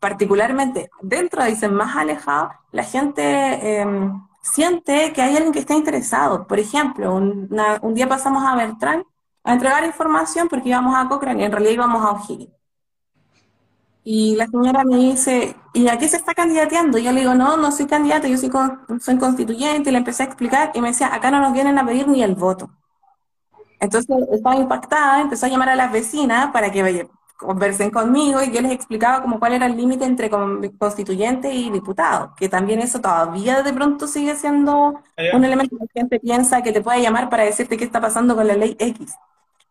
particularmente 0.00 0.90
dentro, 1.00 1.44
dicen, 1.44 1.74
más 1.74 1.94
alejados, 1.94 2.52
la 2.70 2.84
gente... 2.84 3.82
Eh, 3.82 4.12
siente 4.42 5.12
que 5.12 5.22
hay 5.22 5.36
alguien 5.36 5.52
que 5.52 5.60
está 5.60 5.74
interesado. 5.74 6.46
Por 6.46 6.58
ejemplo, 6.58 7.14
un, 7.14 7.94
día 7.94 8.08
pasamos 8.08 8.44
a 8.44 8.56
Bertrán 8.56 9.04
a 9.44 9.52
entregar 9.54 9.84
información 9.84 10.48
porque 10.48 10.68
íbamos 10.68 10.94
a 10.96 11.08
Cochrane 11.08 11.44
en 11.44 11.52
realidad 11.52 11.72
íbamos 11.72 12.04
a 12.04 12.10
O'Higgins. 12.12 12.52
Y 14.04 14.34
la 14.34 14.46
señora 14.46 14.82
me 14.84 14.96
dice, 14.96 15.54
¿y 15.72 15.86
a 15.86 15.96
qué 15.96 16.08
se 16.08 16.16
está 16.16 16.34
candidateando? 16.34 16.98
Yo 16.98 17.12
le 17.12 17.20
digo, 17.20 17.34
no, 17.34 17.56
no 17.56 17.70
soy 17.70 17.86
candidata, 17.86 18.26
yo 18.26 18.36
soy, 18.36 18.50
soy 19.00 19.16
constituyente. 19.16 19.90
Y 19.90 19.92
le 19.92 19.98
empecé 19.98 20.24
a 20.24 20.26
explicar 20.26 20.72
y 20.74 20.80
me 20.80 20.88
decía, 20.88 21.14
acá 21.14 21.30
no 21.30 21.40
nos 21.40 21.52
vienen 21.52 21.78
a 21.78 21.86
pedir 21.86 22.08
ni 22.08 22.22
el 22.22 22.34
voto. 22.34 22.68
Entonces 23.78 24.16
estaba 24.32 24.56
impactada, 24.56 25.20
empezó 25.20 25.46
a 25.46 25.48
llamar 25.48 25.68
a 25.68 25.76
las 25.76 25.92
vecinas 25.92 26.50
para 26.52 26.72
que 26.72 26.82
conversen 27.42 27.90
conmigo 27.90 28.42
y 28.42 28.50
yo 28.50 28.60
les 28.60 28.72
explicaba 28.72 29.22
como 29.22 29.38
cuál 29.38 29.52
era 29.54 29.66
el 29.66 29.76
límite 29.76 30.04
entre 30.04 30.30
constituyente 30.78 31.52
y 31.52 31.70
diputado, 31.70 32.34
que 32.36 32.48
también 32.48 32.80
eso 32.80 33.00
todavía 33.00 33.62
de 33.62 33.72
pronto 33.72 34.06
sigue 34.06 34.34
siendo 34.36 35.00
un 35.34 35.44
elemento 35.44 35.76
que 35.76 35.84
la 35.84 36.00
gente 36.00 36.20
piensa 36.20 36.62
que 36.62 36.72
te 36.72 36.80
puede 36.80 37.02
llamar 37.02 37.28
para 37.28 37.44
decirte 37.44 37.76
qué 37.76 37.84
está 37.84 38.00
pasando 38.00 38.34
con 38.34 38.46
la 38.46 38.54
ley 38.54 38.76
X. 38.78 39.14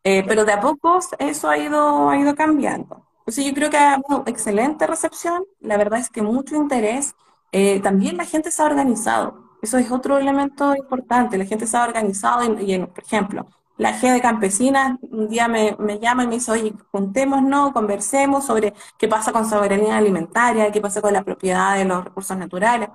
Eh, 0.03 0.23
pero 0.27 0.45
de 0.45 0.53
a 0.53 0.59
poco 0.59 0.99
eso 1.19 1.49
ha 1.49 1.57
ido, 1.57 2.09
ha 2.09 2.17
ido 2.17 2.35
cambiando. 2.35 3.05
Entonces 3.19 3.45
yo 3.45 3.53
creo 3.53 3.69
que 3.69 3.77
ha 3.77 3.93
habido 3.93 4.23
excelente 4.25 4.87
recepción, 4.87 5.43
la 5.59 5.77
verdad 5.77 5.99
es 5.99 6.09
que 6.09 6.21
mucho 6.21 6.55
interés. 6.55 7.15
Eh, 7.51 7.79
también 7.81 8.17
la 8.17 8.25
gente 8.25 8.49
se 8.51 8.61
ha 8.61 8.65
organizado, 8.65 9.51
eso 9.61 9.77
es 9.77 9.91
otro 9.91 10.17
elemento 10.17 10.75
importante, 10.75 11.37
la 11.37 11.45
gente 11.45 11.67
se 11.67 11.77
ha 11.77 11.83
organizado 11.83 12.43
y, 12.43 12.73
y 12.73 12.79
por 12.79 13.03
ejemplo, 13.03 13.47
la 13.81 13.93
G 13.99 14.13
de 14.13 14.21
Campesinas 14.21 14.99
un 15.09 15.27
día 15.27 15.47
me, 15.47 15.75
llama 15.99 16.23
y 16.23 16.27
me 16.27 16.35
dice, 16.35 16.51
oye, 16.51 16.73
juntémonos, 16.91 17.71
conversemos 17.73 18.45
sobre 18.45 18.75
qué 18.99 19.07
pasa 19.07 19.31
con 19.31 19.49
soberanía 19.49 19.97
alimentaria, 19.97 20.71
qué 20.71 20.79
pasa 20.79 21.01
con 21.01 21.13
la 21.13 21.23
propiedad 21.23 21.75
de 21.77 21.85
los 21.85 22.03
recursos 22.03 22.37
naturales. 22.37 22.89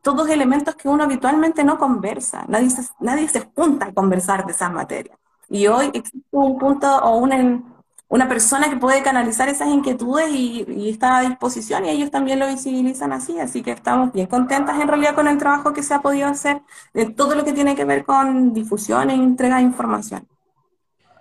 Todos 0.00 0.30
elementos 0.30 0.74
que 0.76 0.88
uno 0.88 1.04
habitualmente 1.04 1.62
no 1.62 1.78
conversa, 1.78 2.46
nadie 2.48 2.70
se, 2.70 2.82
nadie 3.00 3.28
se 3.28 3.50
junta 3.54 3.86
a 3.88 3.92
conversar 3.92 4.46
de 4.46 4.52
esas 4.52 4.72
materias. 4.72 5.18
Y 5.50 5.66
hoy 5.66 5.90
existe 5.92 6.26
un 6.30 6.58
punto 6.58 6.88
o 7.04 7.18
una, 7.18 7.62
una 8.08 8.26
persona 8.28 8.70
que 8.70 8.76
puede 8.76 9.02
canalizar 9.02 9.48
esas 9.50 9.68
inquietudes 9.68 10.30
y, 10.30 10.64
y, 10.68 10.88
está 10.88 11.18
a 11.18 11.22
disposición 11.22 11.84
y 11.84 11.90
ellos 11.90 12.10
también 12.10 12.38
lo 12.38 12.48
visibilizan 12.48 13.12
así, 13.12 13.38
así 13.38 13.62
que 13.62 13.72
estamos 13.72 14.12
bien 14.12 14.26
contentas 14.26 14.80
en 14.80 14.88
realidad 14.88 15.14
con 15.14 15.28
el 15.28 15.36
trabajo 15.36 15.74
que 15.74 15.82
se 15.82 15.92
ha 15.94 16.00
podido 16.00 16.28
hacer 16.28 16.62
de 16.94 17.10
todo 17.10 17.34
lo 17.34 17.44
que 17.44 17.52
tiene 17.52 17.76
que 17.76 17.84
ver 17.84 18.04
con 18.06 18.54
difusión 18.54 19.10
e 19.10 19.14
entrega 19.14 19.56
de 19.56 19.62
información 19.64 20.29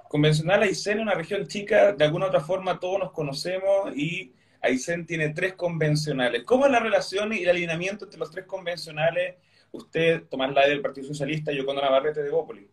convencional 0.09 0.63
Aysén 0.63 0.97
es 0.97 1.03
una 1.03 1.13
región 1.13 1.47
chica, 1.47 1.93
de 1.93 2.03
alguna 2.03 2.25
otra 2.25 2.41
forma 2.41 2.79
todos 2.79 2.99
nos 2.99 3.11
conocemos 3.11 3.95
y 3.95 4.33
Aysén 4.61 5.05
tiene 5.05 5.29
tres 5.29 5.53
convencionales. 5.53 6.43
¿Cómo 6.43 6.65
es 6.65 6.71
la 6.71 6.79
relación 6.79 7.31
y 7.31 7.43
el 7.43 7.49
alineamiento 7.49 8.05
entre 8.05 8.19
los 8.19 8.31
tres 8.31 8.45
convencionales? 8.45 9.35
Usted, 9.71 10.23
Tomás 10.27 10.51
Lai 10.51 10.67
del 10.67 10.81
Partido 10.81 11.07
Socialista 11.07 11.51
y 11.51 11.57
yo 11.57 11.65
con 11.65 11.75
Navarrete 11.75 12.23
de 12.23 12.31
Bópoli. 12.31 12.69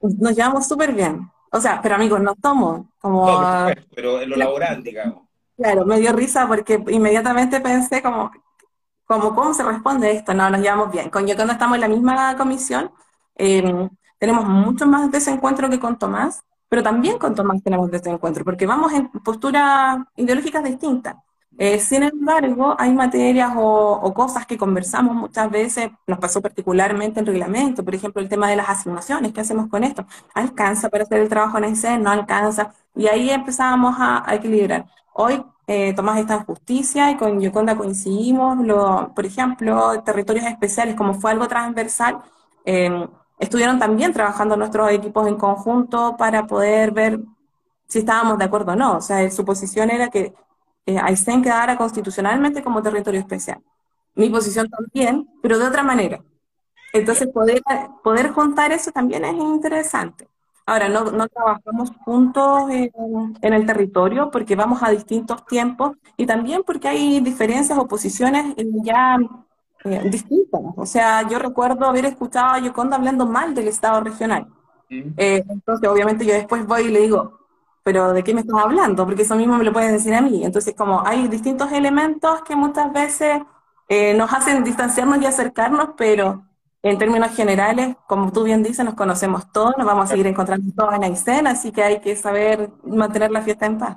Nos 0.00 0.36
llevamos 0.36 0.68
súper 0.68 0.92
bien. 0.92 1.28
O 1.50 1.60
sea, 1.60 1.82
pero 1.82 1.96
amigos, 1.96 2.20
no 2.20 2.34
somos 2.40 2.86
como... 2.98 3.26
No, 3.26 3.68
pero 3.92 4.22
en 4.22 4.30
lo 4.30 4.36
laboral, 4.36 4.82
digamos. 4.82 5.24
Claro, 5.56 5.84
me 5.84 5.98
dio 5.98 6.12
risa 6.12 6.46
porque 6.46 6.80
inmediatamente 6.88 7.60
pensé 7.60 8.00
como, 8.00 8.30
como 9.04 9.34
¿cómo 9.34 9.52
se 9.52 9.64
responde 9.64 10.12
esto? 10.12 10.32
No, 10.32 10.48
nos 10.48 10.60
llevamos 10.60 10.92
bien. 10.92 11.10
Con 11.10 11.26
yo 11.26 11.34
cuando 11.34 11.54
estamos 11.54 11.74
en 11.74 11.80
la 11.80 11.88
misma 11.88 12.36
comisión, 12.36 12.92
eh, 13.34 13.88
tenemos 14.18 14.44
mucho 14.46 14.86
más 14.86 15.10
desencuentro 15.10 15.70
que 15.70 15.80
con 15.80 15.98
Tomás, 15.98 16.42
pero 16.68 16.82
también 16.82 17.18
con 17.18 17.34
Tomás 17.34 17.62
tenemos 17.62 17.90
desencuentro, 17.90 18.44
porque 18.44 18.66
vamos 18.66 18.92
en 18.92 19.08
posturas 19.08 19.98
ideológicas 20.16 20.64
distintas. 20.64 21.16
Eh, 21.60 21.80
sin 21.80 22.04
embargo, 22.04 22.76
hay 22.78 22.92
materias 22.92 23.52
o, 23.56 24.12
cosas 24.14 24.46
que 24.46 24.56
conversamos 24.56 25.16
muchas 25.16 25.50
veces, 25.50 25.90
nos 26.06 26.18
pasó 26.20 26.40
particularmente 26.40 27.18
en 27.18 27.26
reglamento, 27.26 27.84
por 27.84 27.94
ejemplo, 27.96 28.22
el 28.22 28.28
tema 28.28 28.48
de 28.48 28.54
las 28.56 28.68
asignaciones, 28.68 29.32
¿qué 29.32 29.40
hacemos 29.40 29.68
con 29.68 29.82
esto? 29.82 30.06
¿Alcanza 30.34 30.88
para 30.88 31.02
hacer 31.02 31.18
el 31.20 31.28
trabajo 31.28 31.58
en 31.58 31.64
ese? 31.64 31.98
¿No 31.98 32.10
alcanza? 32.10 32.72
Y 32.94 33.08
ahí 33.08 33.30
empezábamos 33.30 33.96
a, 33.98 34.24
equilibrar. 34.34 34.86
Hoy 35.14 35.44
eh, 35.66 35.92
Tomás 35.94 36.18
está 36.20 36.34
en 36.34 36.44
justicia 36.44 37.10
y 37.10 37.16
con 37.16 37.40
Yoconda 37.40 37.76
coincidimos, 37.76 38.58
por 39.14 39.26
ejemplo, 39.26 40.00
territorios 40.04 40.46
especiales, 40.46 40.94
como 40.94 41.14
fue 41.14 41.32
algo 41.32 41.48
transversal, 41.48 42.20
eh, 42.64 43.08
estuvieron 43.38 43.78
también 43.78 44.12
trabajando 44.12 44.56
nuestros 44.56 44.90
equipos 44.90 45.26
en 45.28 45.36
conjunto 45.36 46.16
para 46.16 46.46
poder 46.46 46.92
ver 46.92 47.20
si 47.86 48.00
estábamos 48.00 48.38
de 48.38 48.44
acuerdo 48.44 48.72
o 48.72 48.76
no. 48.76 48.96
O 48.96 49.00
sea, 49.00 49.30
su 49.30 49.44
posición 49.44 49.90
era 49.90 50.08
que 50.08 50.34
eh, 50.86 50.98
Aysén 51.02 51.42
quedara 51.42 51.76
constitucionalmente 51.76 52.62
como 52.62 52.82
territorio 52.82 53.20
especial. 53.20 53.62
Mi 54.14 54.30
posición 54.30 54.68
también, 54.68 55.28
pero 55.42 55.58
de 55.58 55.66
otra 55.66 55.82
manera. 55.82 56.22
Entonces, 56.92 57.28
poder, 57.28 57.62
poder 58.02 58.30
juntar 58.30 58.72
eso 58.72 58.90
también 58.90 59.24
es 59.24 59.34
interesante. 59.34 60.28
Ahora, 60.66 60.88
no, 60.88 61.04
no 61.10 61.28
trabajamos 61.28 61.92
juntos 62.04 62.70
en, 62.70 62.90
en, 63.40 63.52
el 63.54 63.66
territorio 63.66 64.30
porque 64.30 64.56
vamos 64.56 64.82
a 64.82 64.90
distintos 64.90 65.44
tiempos 65.46 65.96
y 66.16 66.26
también 66.26 66.62
porque 66.66 66.88
hay 66.88 67.20
diferencias 67.20 67.78
o 67.78 67.86
posiciones 67.88 68.54
ya 68.82 69.18
distintas. 69.84 70.60
O 70.76 70.86
sea, 70.86 71.28
yo 71.28 71.38
recuerdo 71.38 71.86
haber 71.86 72.04
escuchado 72.04 72.54
a 72.54 72.58
Yoconda 72.58 72.96
hablando 72.96 73.26
mal 73.26 73.54
del 73.54 73.68
Estado 73.68 74.00
regional. 74.00 74.46
Eh, 74.90 75.44
entonces, 75.48 75.88
obviamente, 75.88 76.24
yo 76.24 76.34
después 76.34 76.66
voy 76.66 76.82
y 76.82 76.88
le 76.88 77.00
digo, 77.00 77.38
pero 77.82 78.12
¿de 78.12 78.22
qué 78.22 78.34
me 78.34 78.40
estás 78.40 78.60
hablando? 78.60 79.06
Porque 79.06 79.22
eso 79.22 79.36
mismo 79.36 79.56
me 79.56 79.64
lo 79.64 79.72
puedes 79.72 79.92
decir 79.92 80.14
a 80.14 80.20
mí. 80.20 80.44
Entonces, 80.44 80.74
como 80.74 81.06
hay 81.06 81.28
distintos 81.28 81.72
elementos 81.72 82.42
que 82.42 82.56
muchas 82.56 82.92
veces 82.92 83.42
eh, 83.88 84.14
nos 84.14 84.32
hacen 84.32 84.64
distanciarnos 84.64 85.22
y 85.22 85.26
acercarnos, 85.26 85.90
pero 85.96 86.44
en 86.82 86.98
términos 86.98 87.34
generales, 87.34 87.96
como 88.06 88.32
tú 88.32 88.44
bien 88.44 88.62
dices, 88.62 88.84
nos 88.84 88.94
conocemos 88.94 89.50
todos, 89.52 89.74
nos 89.76 89.86
vamos 89.86 90.04
a 90.04 90.08
seguir 90.08 90.26
encontrando 90.26 90.72
todos 90.76 90.94
en 90.94 91.04
Aysén, 91.04 91.46
así 91.46 91.72
que 91.72 91.82
hay 91.82 92.00
que 92.00 92.14
saber 92.14 92.70
mantener 92.84 93.30
la 93.30 93.42
fiesta 93.42 93.66
en 93.66 93.78
paz. 93.78 93.96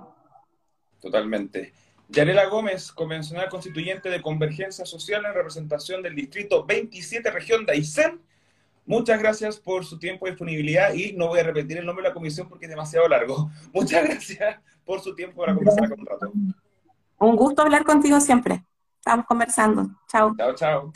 Totalmente. 1.00 1.74
Yarela 2.12 2.48
Gómez, 2.48 2.92
convencional 2.92 3.48
constituyente 3.48 4.10
de 4.10 4.22
Convergencia 4.22 4.86
Social 4.86 5.26
en 5.26 5.34
representación 5.34 6.02
del 6.02 6.14
Distrito 6.14 6.66
27, 6.66 7.32
región 7.32 7.66
de 7.66 7.74
Aysén. 7.74 8.22
Muchas 8.86 9.20
gracias 9.20 9.58
por 9.58 9.86
su 9.86 9.98
tiempo 9.98 10.28
y 10.28 10.32
disponibilidad 10.32 10.94
y 10.94 11.14
no 11.14 11.28
voy 11.28 11.40
a 11.40 11.44
repetir 11.44 11.78
el 11.78 11.86
nombre 11.86 12.04
de 12.04 12.10
la 12.10 12.14
comisión 12.14 12.50
porque 12.50 12.66
es 12.66 12.70
demasiado 12.70 13.08
largo. 13.08 13.50
Muchas 13.74 14.04
gracias 14.04 14.60
por 14.84 15.00
su 15.00 15.16
tiempo 15.16 15.40
para 15.40 15.56
conversar 15.56 15.90
con 15.90 16.00
un 16.02 16.06
rato. 16.06 16.32
Un 17.20 17.36
gusto 17.36 17.62
hablar 17.62 17.86
contigo 17.86 18.20
siempre. 18.20 18.66
Estamos 18.98 19.26
conversando. 19.26 19.88
Chao. 20.08 20.36
Chao, 20.36 20.54
chao. 20.56 20.94